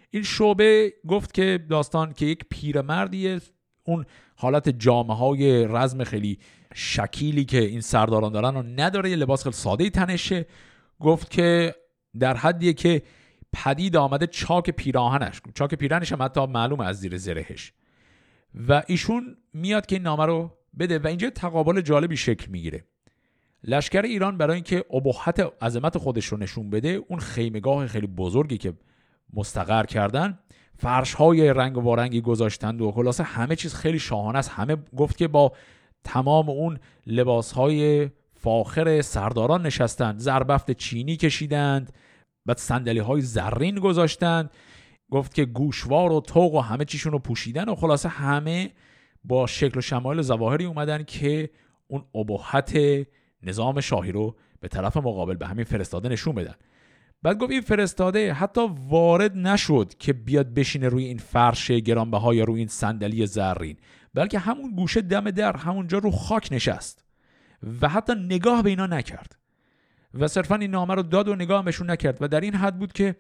[0.09, 3.41] این شعبه گفت که داستان که یک پیرمردیه.
[3.83, 6.39] اون حالت جامعه های رزم خیلی
[6.73, 10.45] شکیلی که این سرداران دارن و نداره یه لباس خیلی ساده تنشه.
[10.99, 11.75] گفت که
[12.19, 13.01] در حدیه که
[13.53, 17.73] پدید آمده چاک پیراهنش چاک پیراهنش هم حتی معلوم از زیر زرهش.
[18.67, 22.85] و ایشون میاد که این نامه رو بده و اینجا تقابل جالبی شکل می‌گیره.
[23.63, 28.73] لشکر ایران برای اینکه ابهت عظمت خودش رو نشون بده اون خیمگاه خیلی بزرگی که
[29.33, 30.39] مستقر کردن
[30.77, 34.49] فرش های رنگ و وارنگی گذاشتند و خلاصه همه چیز خیلی شاهانه است.
[34.49, 35.51] همه گفت که با
[36.03, 41.93] تمام اون لباس های فاخر سرداران نشستند زربفت چینی کشیدند
[42.45, 44.49] بعد صندلی های زرین گذاشتند
[45.11, 48.71] گفت که گوشوار و توق و همه چیشون رو پوشیدن و خلاصه همه
[49.23, 51.49] با شکل و شمایل زواهری اومدن که
[51.87, 52.77] اون ابهت
[53.43, 56.55] نظام شاهی رو به طرف مقابل به همین فرستاده نشون بدن.
[57.23, 62.43] بعد گفت این فرستاده حتی وارد نشد که بیاد بشینه روی این فرش گرانبها یا
[62.43, 63.77] روی این صندلی زرین
[64.13, 67.05] بلکه همون گوشه دم در همونجا رو خاک نشست
[67.81, 69.38] و حتی نگاه به اینا نکرد.
[70.13, 72.93] و صرفا این نامه رو داد و نگاه بهشون نکرد و در این حد بود
[72.93, 73.15] که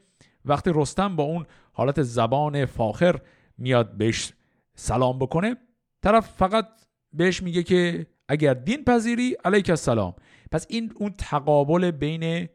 [0.45, 3.19] وقتی رستم با اون حالت زبان فاخر
[3.57, 4.33] میاد بهش
[4.75, 5.55] سلام بکنه
[6.03, 6.67] طرف فقط
[7.13, 10.15] بهش میگه که اگر دین پذیری علیک السلام.
[10.51, 12.47] پس این اون تقابل بین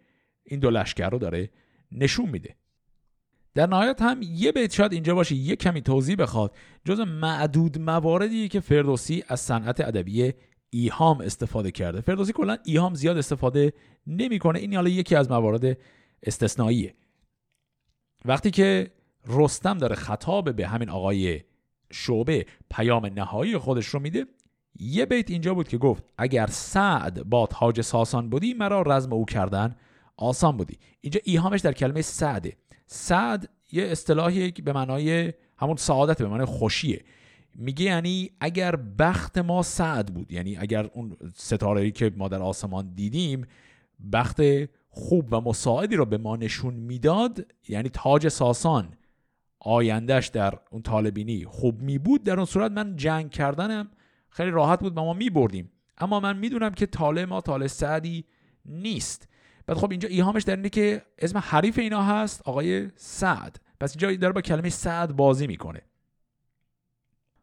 [0.45, 1.51] این دو لشکر رو داره
[1.93, 2.57] نشون میده.
[3.55, 6.57] در نهایت هم یه بیت شاید اینجا باشه یه کمی توضیح بخواد.
[6.85, 10.33] جز معدود مواردی که فردوسی از صنعت ادبی
[10.75, 12.01] ایهام استفاده کرده.
[12.01, 13.73] فردوسی کلا ایهام زیاد استفاده
[14.07, 14.59] نمی‌کنه.
[14.59, 15.79] این حالا یکی از موارد
[16.23, 16.95] استثنائیه.
[18.25, 18.91] وقتی که
[19.27, 21.41] رستم داره خطاب به همین آقای
[21.93, 24.27] شعبه پیام نهایی خودش رو میده
[24.79, 29.25] یه بیت اینجا بود که گفت اگر سعد با تاج ساسان بودی مرا رزم او
[29.25, 29.77] کردن
[30.17, 30.79] آسان بودی.
[31.01, 32.57] اینجا ایهامش در کلمه سعده.
[32.87, 37.05] سعد یه اصطلاحی به معنای همون سعادت به معنای خوشیه.
[37.55, 42.95] میگه یعنی اگر بخت ما سعد بود یعنی اگر اون ستاره که ما در آسمان
[42.95, 43.47] دیدیم
[44.13, 44.41] بخت
[44.91, 48.95] خوب و مساعدی رو به ما نشون می‌داد یعنی تاج ساسان
[49.61, 53.91] آیندهش در اون طالبینی خوب می بود در اون صورت من جنگ کردنم
[54.29, 58.25] خیلی راحت بود و ما می بردیم اما من می‌دونم که طالع ما طالع سعدی
[58.65, 59.29] نیست.
[59.67, 63.61] بعد خب اینجا ایهامش در اینه که اسم حریف اینا هست آقای سعد.
[63.81, 65.81] پس اینجا داره با کلمه سعد بازی می‌کنه.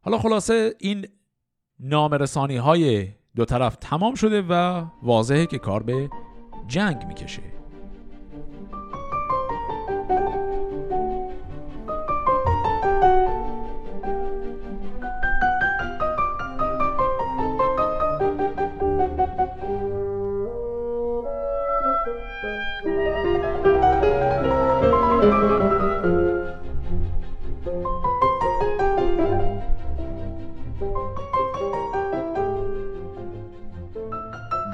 [0.01, 1.07] حالا خلاصه این
[1.79, 6.09] نامرسانی های دو طرف تمام شده و واضحه که کار به
[6.67, 7.60] جنگ می‌کشه.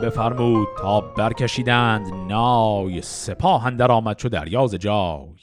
[0.07, 5.35] بفرمود تا برکشیدند نای سپاه اندر آمد چو دریاز جای.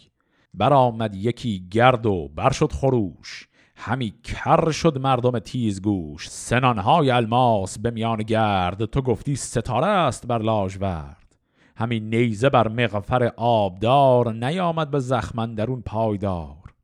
[0.55, 7.91] برآمد یکی گرد و بر شد خروش همی کر شد مردم تیزگوش سنانهای الماس به
[7.91, 11.37] میان گرد تو گفتی ستاره است بر لاژورد
[11.77, 16.75] همی نیزه بر مغفر آبدار نیامد به زخمن درون پایدار.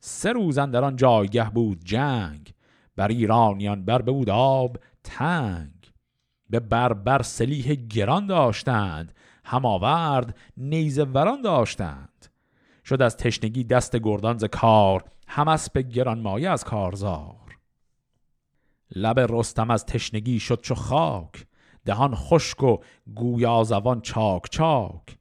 [0.00, 2.54] سه روز در آن جایگه بود جنگ
[2.96, 5.73] بر ایرانیان بر بود آب تنگ.
[6.54, 12.26] به بربر سلیح گران داشتند هماورد نیزه وران داشتند.
[12.84, 15.56] شد از تشنگی دست گردان ز کار هم
[15.90, 17.58] گران مایه از کارزار.
[18.96, 21.46] لب رستم از تشنگی شد چو خاک
[21.84, 22.78] دهان خشک و
[23.14, 25.18] گویا زبان چاک چاک.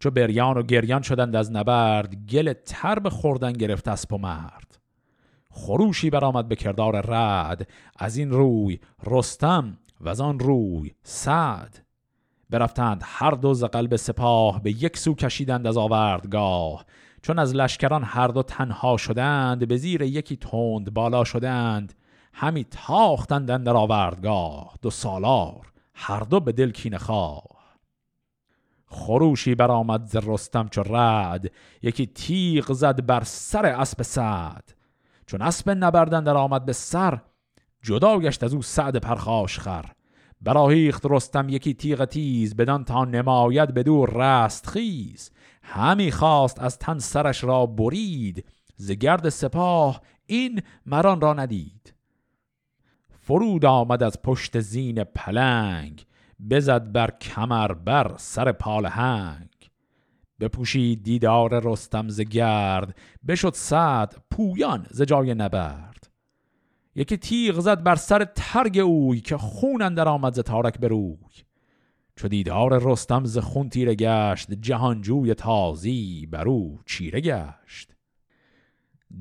[0.00, 4.78] چو بریان و گریان شدند از نبرد گل تر به خوردن گرفت اسب و مرد.
[5.50, 11.84] خروشی برآمد به کردار رد از این روی رستم و از آن روی سعد
[12.50, 16.84] برفتند هر دو ز قلب سپاه به یک سو کشیدند از آوردگاه.
[17.22, 21.94] چون از لشکران هر دو تنها شدند به زیر یکی تند بالا شدند.
[22.32, 24.74] همی تاختند در آوردگاه.
[24.82, 27.44] دو سالار هر دو به دل کینه خواه.
[28.86, 31.50] خروشی برآمد ز رستم چو رد
[31.82, 34.74] یکی تیغ زد بر سر اسب سعد.
[35.26, 37.20] چون اسب نبردن در آمد به سر
[37.84, 39.84] جدا گشت از او سعد پرخاش خر.
[40.40, 45.30] براهیخت رستم یکی تیغ تیز بدان تا نماید بدو رست خیز.
[45.62, 48.44] همی خواست از تن سرش را برید
[48.76, 51.94] ز گرد سپاه این مران را ندید.
[53.20, 56.06] فرود آمد از پشت زین پلنگ
[56.50, 59.48] بزد بر کمر بر سر پالهنگ
[60.40, 62.96] بپوشید دیدار رستم ز گرد
[63.28, 65.93] بشد صد پویان ز جای نبرد.
[66.96, 71.16] یکی تیغ زد بر سر ترگ اوی که خون اندر آمد ز تارک بروی
[72.16, 77.94] چو دیدار رستم ز خون تیره گشت جهانجوی تازی بر او چیره گشت.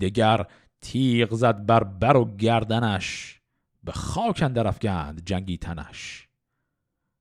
[0.01, 0.45] دگر
[0.81, 3.39] تیغ زد بر بر و گردنش
[3.83, 6.27] به خاک اندر افگند جنگی تنش.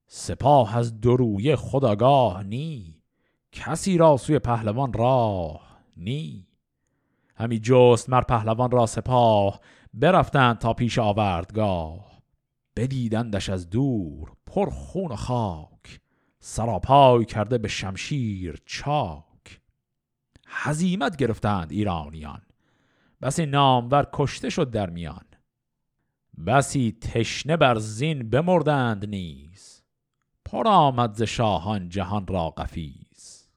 [0.07, 3.03] سپاه از دروی خداگاه نی
[3.53, 6.47] کسی را سوی پهلوان راه نی.
[7.37, 9.61] همی جست مر پهلوان را سپاه
[9.95, 12.23] برفتند تا پیش آوردگاه.
[12.77, 16.01] بدیدندش از دور پر خون و خاک.
[16.41, 19.61] سراپای کرده به شمشیر چاک.
[20.47, 22.43] هزیمت گرفتند ایرانیان.
[23.23, 25.25] بسی نامور کشته شد در میان.
[26.47, 29.83] بسی تشنه بر زین بمردند نیز.
[30.45, 33.49] پر آمد ز شاهان جهان را قفیز.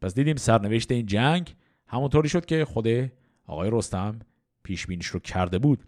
[0.00, 2.86] پس دیدیم سرنوشت این جنگ همونطوری شد که خود
[3.52, 4.18] آقای رستم
[4.62, 5.84] پیش بینیش رو کرده بود.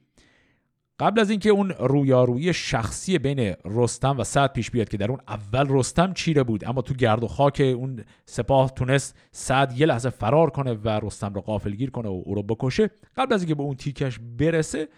[0.98, 5.20] قبل از اینکه اون رویارویی شخصی بین رستم و سعد پیش بیاد که در اون
[5.28, 10.10] اول رستم چیره بود اما تو گرد و خاک اون سپاه تونست سعد یه لحظه
[10.10, 12.90] فرار کنه و رستم رو قافلگیر کنه و او رو بکشه.
[13.16, 14.88] قبل از اینکه به اون تیکش برسه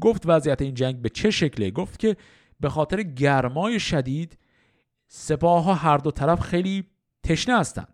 [0.00, 2.16] گفت وضعیت این جنگ به چه شکله؟ گفت که
[2.60, 4.38] به خاطر گرمای شدید
[5.08, 6.84] سپاه ها هر دو طرف خیلی
[7.22, 7.86] تشنه هستن.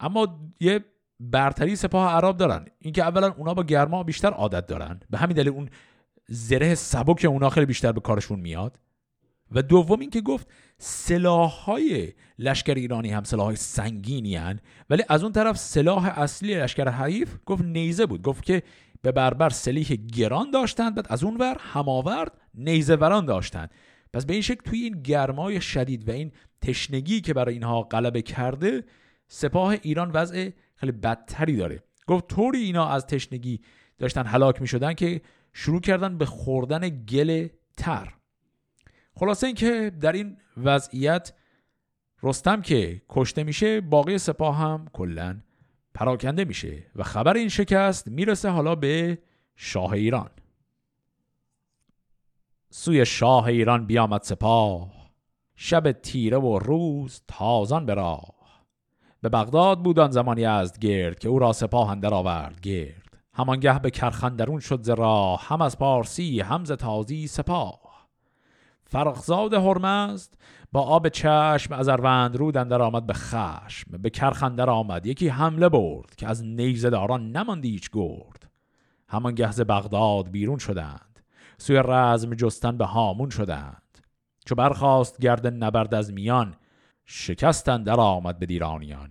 [0.00, 0.84] اما یه
[1.20, 2.66] برتری سپاه عرب دارن.
[2.78, 5.00] اینکه اولا اونا با گرما بیشتر عادت دارن.
[5.10, 5.68] به همین دلیل اون
[6.28, 8.78] زره سبک اونا خیلی بیشتر به کارشون میاد.
[9.52, 10.48] و دوم اینکه گفت
[11.64, 14.60] های لشکر ایرانی هم های سنگینی هن.
[14.90, 18.22] ولی از اون طرف سلاح اصلی لشکر حریف گفت نیزه بود.
[18.22, 18.62] گفت که
[19.02, 23.70] به بربر سلیح گران داشتند بعد از اون ور هماورد نیزه وران داشتند.
[24.12, 28.22] پس به این شکل توی این گرمای شدید و این تشنگی که برای اینها غلبه
[28.22, 28.84] کرده
[29.28, 30.50] سپاه ایران وضع
[30.80, 31.82] خیلی بدتری داره.
[32.06, 33.60] گفت طوری اینا از تشنگی
[33.98, 35.20] داشتن هلاک می شدن که
[35.52, 38.14] شروع کردن به خوردن گل تر.
[39.14, 41.32] خلاصه اینکه در این وضعیت
[42.22, 45.40] رستم که کشته میشه باقی سپاه هم کلا
[45.94, 49.18] پراکنده میشه و خبر این شکست می‌رسه حالا به
[49.56, 50.30] شاه ایران.
[52.70, 55.10] سوی شاه ایران بیامد سپاه
[55.56, 58.37] شب تیره و روز تازان به راه.
[59.22, 63.18] به بغداد بودان زمانی از گرد که او را سپاه اندر آورد گرد.
[63.34, 68.08] همانگه به کرخندرون شد ز راه هم از پارسی هم ز تازی سپاه.
[68.84, 70.34] فرخزاد هرمزد
[70.72, 75.06] با آب چشم از اروند رود اندر آمد به خشم به کرخندر آمد.
[75.06, 78.50] یکی حمله برد که از نیزه داران نماند هیچ گرد.
[79.08, 81.20] همان گهز بغداد بیرون شدند.
[81.58, 83.98] سوی رزم جستن به هامون شدند.
[84.46, 86.54] چو برخواست گرد نبرد از میان
[87.10, 89.10] شکستن در آمد به دیرانیان.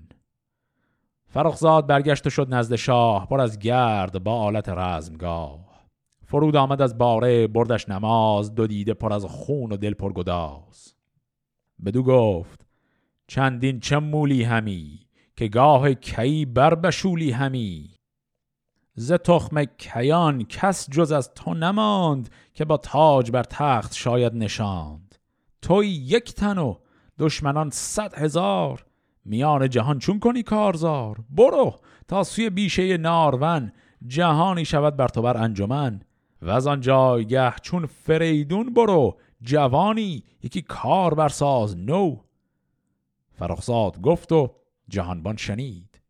[1.27, 5.87] فرخزاد برگشت شد نزد شاه پر از گرد با آلت رزمگاه.
[6.25, 10.93] فرود آمد از باره بردش نماز دو دیده پر از خون و دل پر گداز.
[11.85, 12.65] بدو گفت
[13.27, 14.99] چندین چه مولی همی
[15.35, 17.95] که گاه کی بر بشولی همی؟
[18.95, 25.15] ز تخم کیان کس جز از تو نماند که با تاج بر تخت شاید نشاند.
[25.61, 26.75] توی یک تن و
[27.19, 28.85] دشمنان صد هزار.
[29.25, 33.71] میان جهان چون کنی کارزار؟ برو تا سوی بیشه نارون.
[34.07, 36.01] جهانی شود بر تو بر انجمن.
[36.41, 39.17] و از آن جایگه چون فریدون برو.
[39.41, 42.17] جوانی یکی کار برساز نو.
[43.31, 44.55] فرخزاد گفت و
[44.89, 46.01] جهانبان شنید.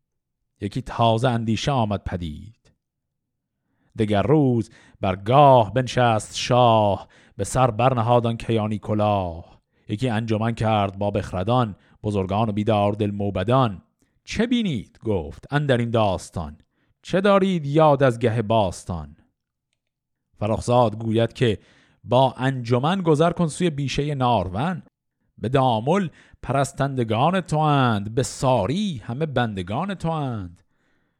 [0.60, 2.72] یکی تازه اندیشه آمد پدید.
[3.98, 7.08] دگر روز بر گاه بنشست شاه.
[7.36, 9.57] به سر برنهادان کیانی کلاه.
[9.88, 13.82] یکی انجمن کرد با بخردان بزرگان و بیدار دل موبدان.
[14.24, 16.58] چه بینید؟ گفت اندر این داستان.
[17.02, 19.16] چه دارید یاد از گه باستان؟
[20.38, 21.58] فرخزاد گوید که
[22.04, 24.82] با انجمن گذر کن سوی بیشه نارون.
[25.38, 26.08] به دامل
[26.42, 30.62] پرستندگان تو اند به ساری همه بندگان تو اند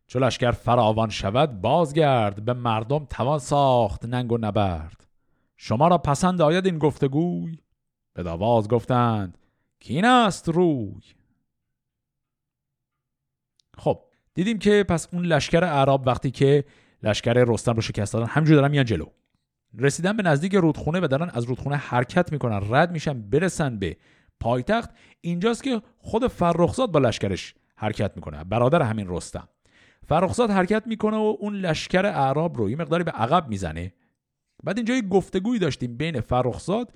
[0.07, 5.07] چو لشکر فراوان شود بازگرد به مردم توان ساخت ننگ و نبرد.
[5.57, 7.59] شما را پسند آید این گفتگوی؟
[8.19, 9.39] به داواز گفتند
[9.81, 11.01] کین است روی؟
[13.77, 14.01] خب
[14.35, 16.65] دیدیم که پس اون لشکر عرب وقتی که
[17.03, 19.07] لشکر رستم رو شکست دادن همینجور دارن میان جلو.
[19.79, 23.97] رسیدن به نزدیک رودخونه و دارن از رودخونه حرکت می‌کنن رد میشن برسن به
[24.41, 24.91] پایتخت.
[25.21, 29.49] اینجاست که خود فرخزاد با لشکرش حرکت می‌کنه برادر همین رستم.
[30.07, 33.95] فرخزاد حرکت می‌کنه و اون لشکر اعراب رو یه مقداری به عقب می‌زنه.
[34.65, 36.93] بعد اینجا یه گفتگویی داشتیم بین فرخزاد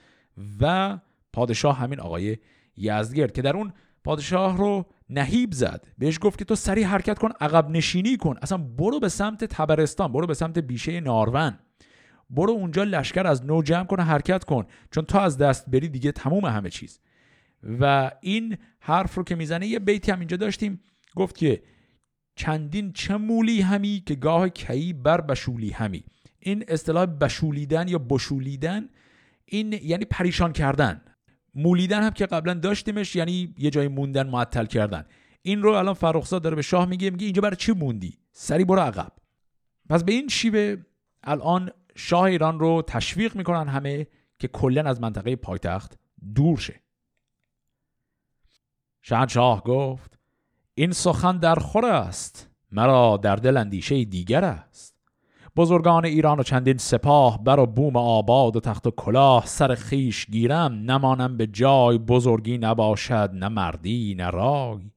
[0.60, 0.98] و
[1.32, 2.36] پادشاه همین آقای
[2.76, 3.72] یزدگرد که در اون
[4.04, 5.86] پادشاه رو نهیب زد.
[5.98, 8.36] بهش گفت که تو سریع حرکت کن عقب نشینی کن.
[8.42, 11.58] اصلا برو به سمت تبرستان برو به سمت بیشه نارون.
[12.30, 16.12] برو اونجا لشکر از نو جمع کن حرکت کن چون تا از دست بری دیگه
[16.12, 17.00] تموم همه چیز.
[17.80, 20.80] و این حرف رو که می‌زنه یه بیتی هم اینجا داشتیم
[21.16, 21.62] گفت که
[22.36, 26.04] چندین چه مولی همی که گاه کی بر بشولی همی.
[26.38, 28.88] این اصطلاح بشولیدن یا بشولیدن
[29.44, 31.00] این یعنی پریشان کردن.
[31.54, 35.04] مولیدن هم که قبلا داشتیمش یعنی یه جای موندن معطل کردن.
[35.42, 38.80] این رو الان فرخزاد داره به شاه میگه میگه اینجا برای چی موندی؟ سری برو
[38.80, 39.12] عقب.
[39.88, 40.76] پس به این شیوه
[41.24, 44.06] الان شاه ایران رو تشویق می‌کنن همه
[44.38, 45.98] که کلا از منطقه پایتخت
[46.34, 46.80] دور شه.
[49.02, 50.18] شهنشاه گفت
[50.74, 54.91] این سخن در خور است مرا در دل اندیشه دیگر است.
[55.56, 60.26] بزرگان ایران و چندین سپاه بر و بوم آباد و تخت و کلاه سر خیش
[60.26, 64.90] گیرم نمانم به جای بزرگی نباشد نه مردی نه رای.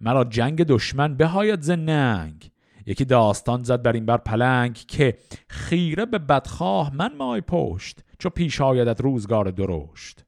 [0.00, 2.50] مرا جنگ دشمن بهایت زننگ
[2.86, 8.30] یکی داستان زد بر این بر پلنگ که خیره به بدخواه من مای پشت چو
[8.30, 10.24] پیش آیدت روزگار درشت.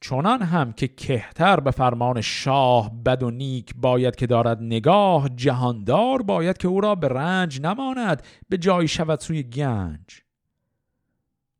[0.00, 6.22] چنان هم که کهتر به فرمان شاه بد و نیک باید که دارد نگاه جهاندار
[6.22, 10.22] باید که او را به رنج نماند به جای شود سوی گنج.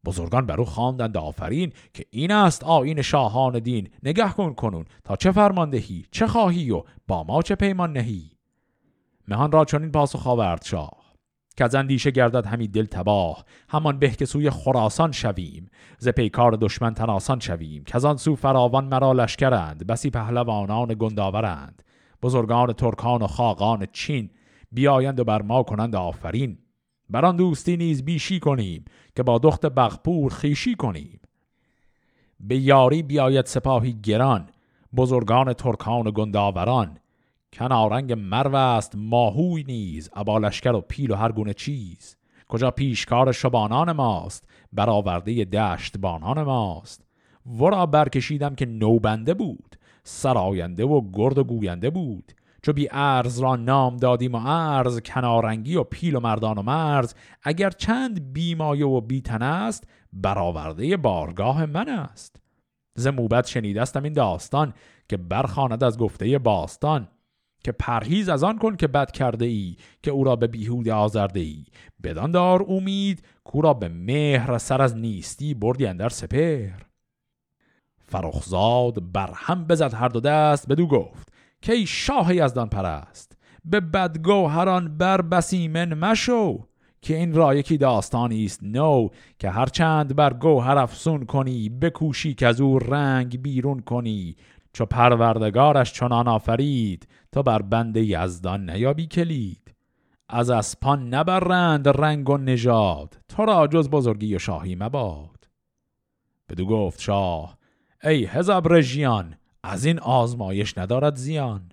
[0.05, 3.89] بزرگان بر او خواندند آفرین که این است آین شاهان دین.
[4.03, 8.30] نگه کن کنون تا چه فرماندهی چه خواهی و با ما چه پیمان نهی؟
[9.28, 10.97] مهان را چنین پاسخ آورد شاه.
[11.59, 13.44] که از اندیشه گردد همی دل تباه.
[13.68, 15.70] همان به که سوی خراسان شویم.
[15.98, 17.84] ز پیکار دشمن تناسان شویم.
[17.84, 19.86] که از آن سو فراوان مرا لشکرند.
[19.86, 21.82] بسی پهلوانان گنداورند.
[22.22, 24.30] بزرگان ترکان و خاقان چین
[24.72, 26.59] بیایند و بر ما کنند آفرین.
[27.11, 28.84] بر آن دوستی نیز بیشی کنیم
[29.16, 31.20] که با دخت بغپور خیشی کنیم.
[32.40, 34.50] به یاری بیاید سپاهی گران.
[34.96, 36.98] بزرگان ترکان و گنداوران.
[37.53, 42.16] کنارنگ مرو است ماهوی نیز ابالشکر و پیل و هر گونه چیز.
[42.49, 47.05] کجا پیشکار شبانان ماست برآورده دشت بانان ماست.
[47.46, 52.32] ورا برکشیدم که نوبنده بود سراینده و گرد و گوینده بود.
[52.62, 57.14] چو بی ارز را نام دادیم و ارز کنارنگی و پیل و مردان و مرز.
[57.42, 62.36] اگر چند بیمایه و بیتن است برآورده بارگاه من است.
[62.94, 64.74] ز موبت شنیدستم این داستان
[65.09, 67.09] که برخاند از گفته باستان.
[67.64, 71.40] که پرهیز از آن کن که بد کرده ای که او را به بیهود آزرده
[71.40, 71.64] ای.
[72.02, 76.70] بدان دار امید کو را به مهر سر از نیستی بردی اندر سپر
[77.98, 81.32] فرخزاد بر هم بزد هر دو دست بدو گفت
[81.62, 86.68] که ای شاه یزدان پرست به بدگوهران بر بسیمن مشو
[87.02, 92.46] که این را یکی داستانی است نو که هرچند بر گوهر افسون کنی بکوشی که
[92.46, 94.36] از او رنگ بیرون کنی
[94.73, 99.75] چو پروردگارش چنان آفرید تا بر بند یزدان نیابی کلید.
[100.29, 105.49] از اسپان نبرند رنگ و نژاد تو را جز بزرگی و شاهی مباد.
[106.49, 107.59] بدو گفت شاه
[108.05, 111.73] ای هزاب رژیان از این آزمایش ندارد زیان.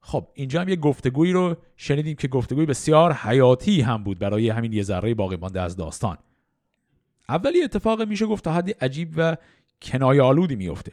[0.00, 4.72] خب اینجا هم یه گفتگویی رو شنیدیم که گفتگوی بسیار حیاتی هم بود برای همین
[4.72, 6.18] یه ذره باقی مانده از داستان.
[7.28, 9.36] اولی اتفاق میشه گفت تا حدی عجیب و
[9.82, 10.92] کنایه آلودی میفته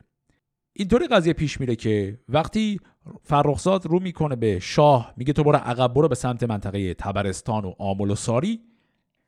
[0.73, 2.79] اینطوری قضیه پیش میره که وقتی
[3.23, 7.73] فرخزاد رو می‌کنه به شاه میگه تو برو عقب برو به سمت منطقه تبرستان و
[7.79, 8.59] آمل و ساری.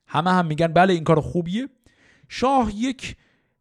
[0.07, 1.69] همه هم میگن بله این کار خوبیه.
[2.29, 3.15] شاه یک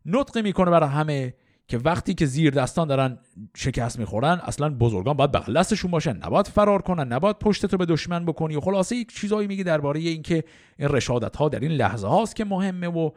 [0.06, 1.34] نطق می‌کنه برای همه
[1.68, 3.18] که وقتی که زیر دستان دارن
[3.56, 6.16] شکست می‌خورن اصلا بزرگان باید بغل دستشون باشن.
[6.16, 10.00] نباید فرار کنن نباید پشتت رو به دشمن بکنی و خلاصه یک چیزایی میگه درباره
[10.00, 10.44] اینکه
[10.78, 13.10] این رشادت ها در این لحظه هاست که مهمه و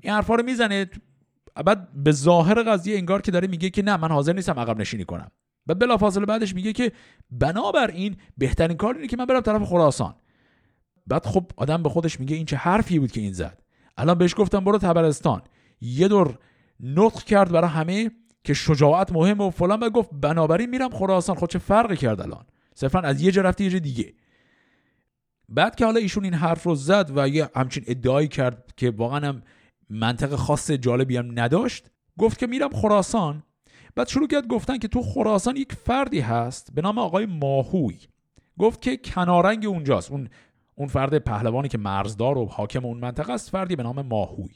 [0.00, 0.90] این حرفا رو می‌زنه.
[1.62, 5.04] بعد به ظاهر قضیه انگار که داره میگه که نه من حاضر نیستم عقب نشینی
[5.04, 5.30] کنم.
[5.66, 6.92] و بلافاصله بعدش میگه که
[7.30, 10.14] بنابراین بهترین کار اینه که من برم طرف خراسان.
[11.06, 13.62] بعد خب آدم به خودش میگه این چه حرفی بود که این زد.
[13.96, 15.42] الان بهش گفتم برو تبرستان.
[15.80, 16.38] یه دور
[16.80, 18.10] نطق کرد برای همه
[18.44, 21.36] که شجاعت مهم و فلان و گفت بنابراین میرم خراسان.
[21.36, 22.44] خود خب چه فرقی کرد الان؟
[22.74, 24.14] صرفا از یه جا رفتی یه جا دیگه.
[25.48, 29.28] بعد که حالا ایشون این حرف رو زد و یه همچین ادعایی کرد که واقعا
[29.28, 29.42] هم
[29.90, 33.42] منطق خاص جالبی هم نداشت گفت که میرم خراسان.
[33.94, 37.98] بعد شروع کرد گفتن که تو خراسان یک فردی هست به نام آقای ماهوی.
[38.58, 40.10] گفت که کنارنگ اونجاست.
[40.10, 40.28] اون
[40.74, 44.54] اون فرد پهلوانی که مرزدار و حاکم اون منطقه است فردی به نام ماهوی.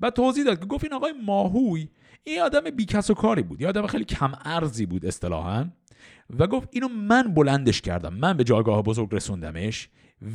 [0.00, 1.88] بعد توضیح داد که گفت این آقای ماهوی
[2.24, 3.60] این آدم بیکس و کاری بود.
[3.60, 5.70] یه آدم خیلی کم ارزی بود اصطلاحا.
[6.38, 8.14] و گفت اینو من بلندش کردم.
[8.14, 9.88] من به جایگاه بزرگ رسوندمش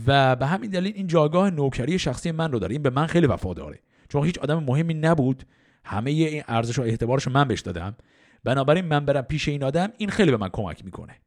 [0.07, 2.73] و به همین دلیل این جایگاه نوکری شخصی من رو داره.
[2.73, 3.79] این به من خیلی وفاداره.
[4.09, 5.43] چون هیچ آدم مهمی نبود.
[5.85, 7.95] همه این ارزش و اعتبارش من بهش دادم.
[8.43, 11.21] بنابراین من برم پیش این آدم این خیلی به من کمک می‌کنه.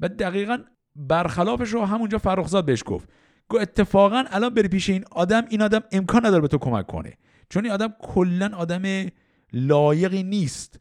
[0.00, 0.58] و دقیقا
[0.96, 3.08] برخلافش رو همونجا فرخزاد بهش گفت.
[3.48, 7.12] گفت اتفاقا الان بری پیش این آدم این آدم امکان نداره به تو کمک کنه.
[7.50, 9.06] چون این آدم کلا آدم
[9.52, 10.80] لایقی نیست.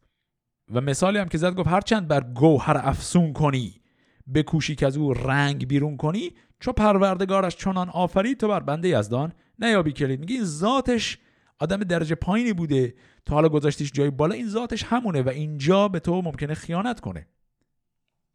[0.73, 3.81] و مثالی هم که زد گفت هرچند بر گوهر افسون کنی
[4.33, 9.33] بکوشی که از او رنگ بیرون کنی چو پروردگارش چنان آفرید تو بر بنده یزدان
[9.59, 11.17] نیابی کلید میگه این ذاتش
[11.59, 12.95] آدم درجه پایینی بوده.
[13.25, 17.27] تا حالا گذاشتیش جای بالا این ذاتش همونه و اینجا به تو ممکنه خیانت کنه.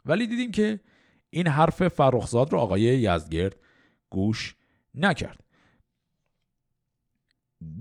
[0.07, 0.81] ولی دیدیم که
[1.31, 3.57] این حرف فرخزاد رو آقای یزدگرد
[4.11, 4.57] گوش
[4.95, 5.45] نکرد.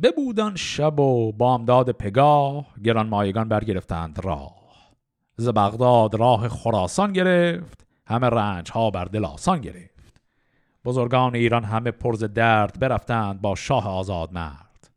[0.03, 4.59] ببودن شب و بامداد پگاه گران مایگان برگرفتند راه.
[5.37, 9.88] ز بغداد راه خراسان گرفت همه رنج ها بر دل آسان گرفت.
[10.85, 14.89] بزرگان ایران همه پرز درد برفتند با شاه آزاد مرد.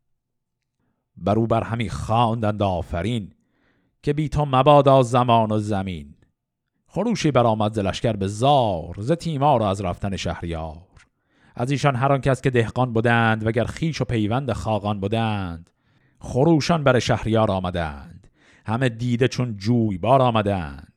[1.16, 3.32] برو بر همی خواندند آفرین
[4.02, 6.14] که بی تو مبادا زمان و زمین.
[6.86, 10.82] خروشی برآمد ز لشکر به زار ز تیمار از رفتن شهریار.
[11.54, 15.70] از ایشان هر کس که دهقان بودند وگر خیش و پیوند خاقان بودند
[16.18, 18.30] خروشان بر شهریار آمدند.
[18.66, 20.91] همه دیده چون جوی بار آمدند.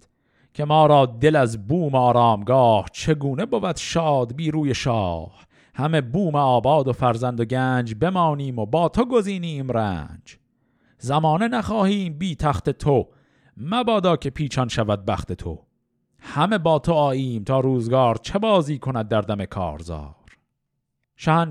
[0.56, 6.36] که ما را دل از بوم آرامگاه چگونه بود شاد بی روی شاه؟ همه بوم
[6.36, 10.38] آباد و فرزند و گنج بمانیم و با تو گزینیم رنج.
[10.98, 13.08] زمانه نخواهیم بی تخت تو
[13.58, 15.60] مبادا که پیچان شود بخت تو.
[16.20, 20.16] همه با تو آییم تا روزگار چه بازی کند در دم کارزار؟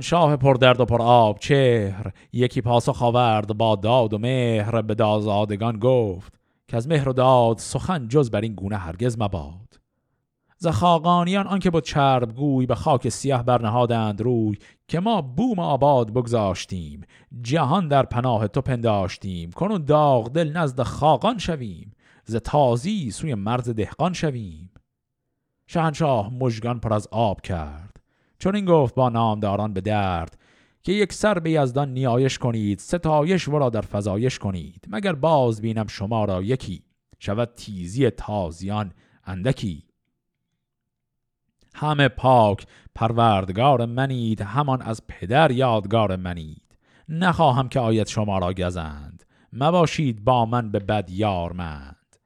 [0.01, 4.95] شاه پر درد و پر آب چهر یکی پاسخ آورد با داد و مهر به
[4.95, 9.81] دازادگان گفت که از مهر و داد سخن جز بر این گونه هرگز مباد.
[10.57, 14.59] زخاقانیان آنکه با چرب گوی به خاک سیاه برنهادند روی
[14.89, 17.01] که ما بوم آباد بگذاشتیم
[17.43, 21.93] جهان در پناه تو پنداشتیم کنون داغ دل نزد خاقان شویم
[22.25, 24.71] ز تازی سوی مرز دهقان شویم.
[25.67, 28.01] شهنشاه مژگان پر از آب کرد
[28.39, 30.39] چون این گفت با نامداران به درد
[30.85, 34.85] که یک سر به یزدان نیایش کنید ستایش ورا در فضایش کنید.
[34.89, 36.83] مگر باز بینم شما را یکی؟
[37.19, 38.93] شود تیزی تازیان
[39.25, 39.85] اندکی.
[41.75, 46.79] همه پاک پروردگار منید همان از پدر یادگار منید.
[47.09, 49.25] نخواهم که آیت شما را گزند.
[49.53, 52.17] مباشید با من به بد یارمند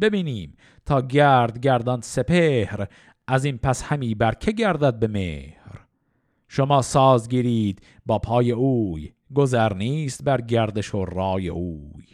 [0.00, 0.56] ببینیم
[0.86, 2.86] تا گرد گردان سپهر
[3.26, 5.55] از این پس همی بر که گردد به مهر؟
[6.48, 12.04] شما ساز گیرید با پای اوی گذر نیست بر گردش و رای اوی.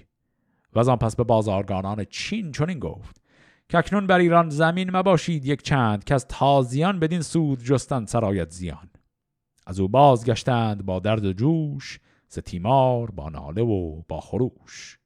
[0.74, 3.22] و آن پس به بازارگانان چین چنین گفت
[3.68, 8.50] که اکنون بر ایران زمین مباشید یک چند که از تازیان بدین سود جستن سرایت
[8.50, 8.90] زیان.
[9.66, 14.98] از او بازگشتند با درد و جوش ز تیمار با ناله و با خروش.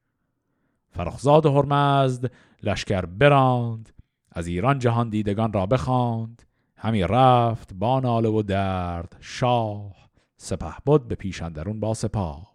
[0.90, 3.92] فرخزاد و هرمزد لشکر براند
[4.32, 6.42] از ایران جهان دیدگان را بخواند
[6.86, 9.94] همی رفت با ناله و درد شاه
[10.36, 12.52] سپه بود به پیشندرون با سپاه.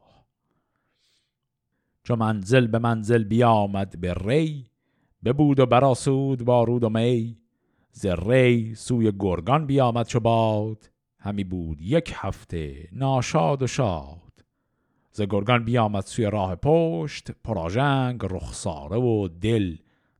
[2.03, 4.67] چو منزل به منزل بیامد به ری
[5.25, 7.37] ببود و براسود با رود و می.
[7.91, 14.45] ز ری سوی گرگان بیامد چو باد همی بود یک هفته ناشاد و شاد.
[15.11, 19.77] ز گرگان بیامد سوی راه پشت پراژنگ رخساره و دل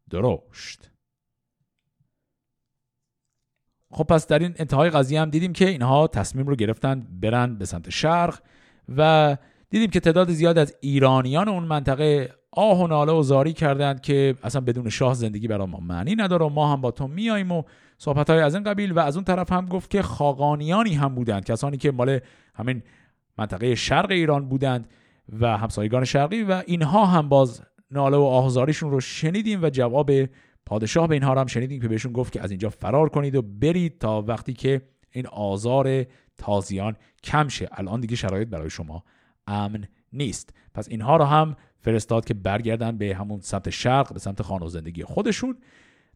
[0.09, 0.90] درشت.
[3.91, 7.65] خب پس در این انتهای قضیه هم دیدیم که اینها تصمیم رو گرفتن برن به
[7.65, 8.39] سمت شرق
[8.97, 9.37] و
[9.69, 14.35] دیدیم که تعداد زیاد از ایرانیان اون منطقه آه و ناله و زاری کردند که
[14.43, 16.45] اصلا بدون شاه زندگی برای ما معنی نداره.
[16.45, 17.63] و ما هم با تو میاییم و
[17.97, 21.45] صحبت های از این قبیل و از اون طرف هم گفت که خاقانیانی هم بودند
[21.45, 22.19] کسانی که مال
[22.55, 22.83] همین
[23.37, 24.89] منطقه شرق ایران بودند
[25.39, 27.61] و همسایگان شرقی و اینها هم باز
[27.91, 30.11] ناله و آهزاریشون رو شنیدیم و جواب
[30.65, 33.97] پادشاه به اینها هم شنیدیم که بهشون گفت که از اینجا فرار کنید و برید
[33.97, 34.81] تا وقتی که
[35.11, 36.05] این آزار
[36.37, 37.69] تازیان کم شه.
[37.71, 39.03] الان دیگه شرایط برای شما
[39.47, 40.53] امن نیست.
[40.73, 45.03] پس اینها رو هم فرستاد که برگردن به همون سمت شرق به سمت خانه زندگی
[45.03, 45.57] خودشون.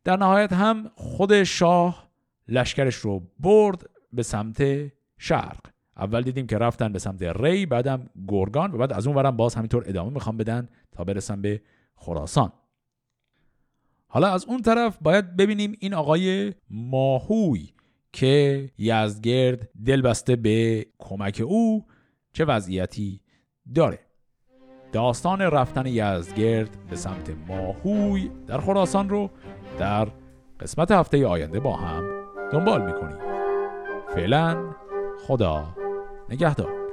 [0.04, 2.10] در نهایت هم خود شاه
[2.48, 5.60] لشکرش رو برد به سمت شرق.
[5.98, 9.56] اول دیدیم که رفتن به سمت ری بعدم گرگان و بعد از اون ورم باز
[9.56, 11.62] همینطور ادامه می‌خوام بدن تا برسن به
[11.96, 12.52] خراسان.
[14.16, 17.70] حالا از اون طرف باید ببینیم این آقای ماهوی
[18.14, 21.86] که یزدگرد دل بسته به کمک او
[22.34, 23.22] چه وضعیتی
[23.76, 24.00] داره.
[24.92, 29.30] داستان رفتن یزدگرد به سمت ماهوی در خراسان رو
[29.80, 30.08] در
[30.60, 32.04] قسمت هفته آینده با هم
[32.52, 33.18] دنبال می‌کنیم.
[34.16, 34.76] فعلا
[35.28, 35.76] خدا
[36.30, 36.85] نگهدار.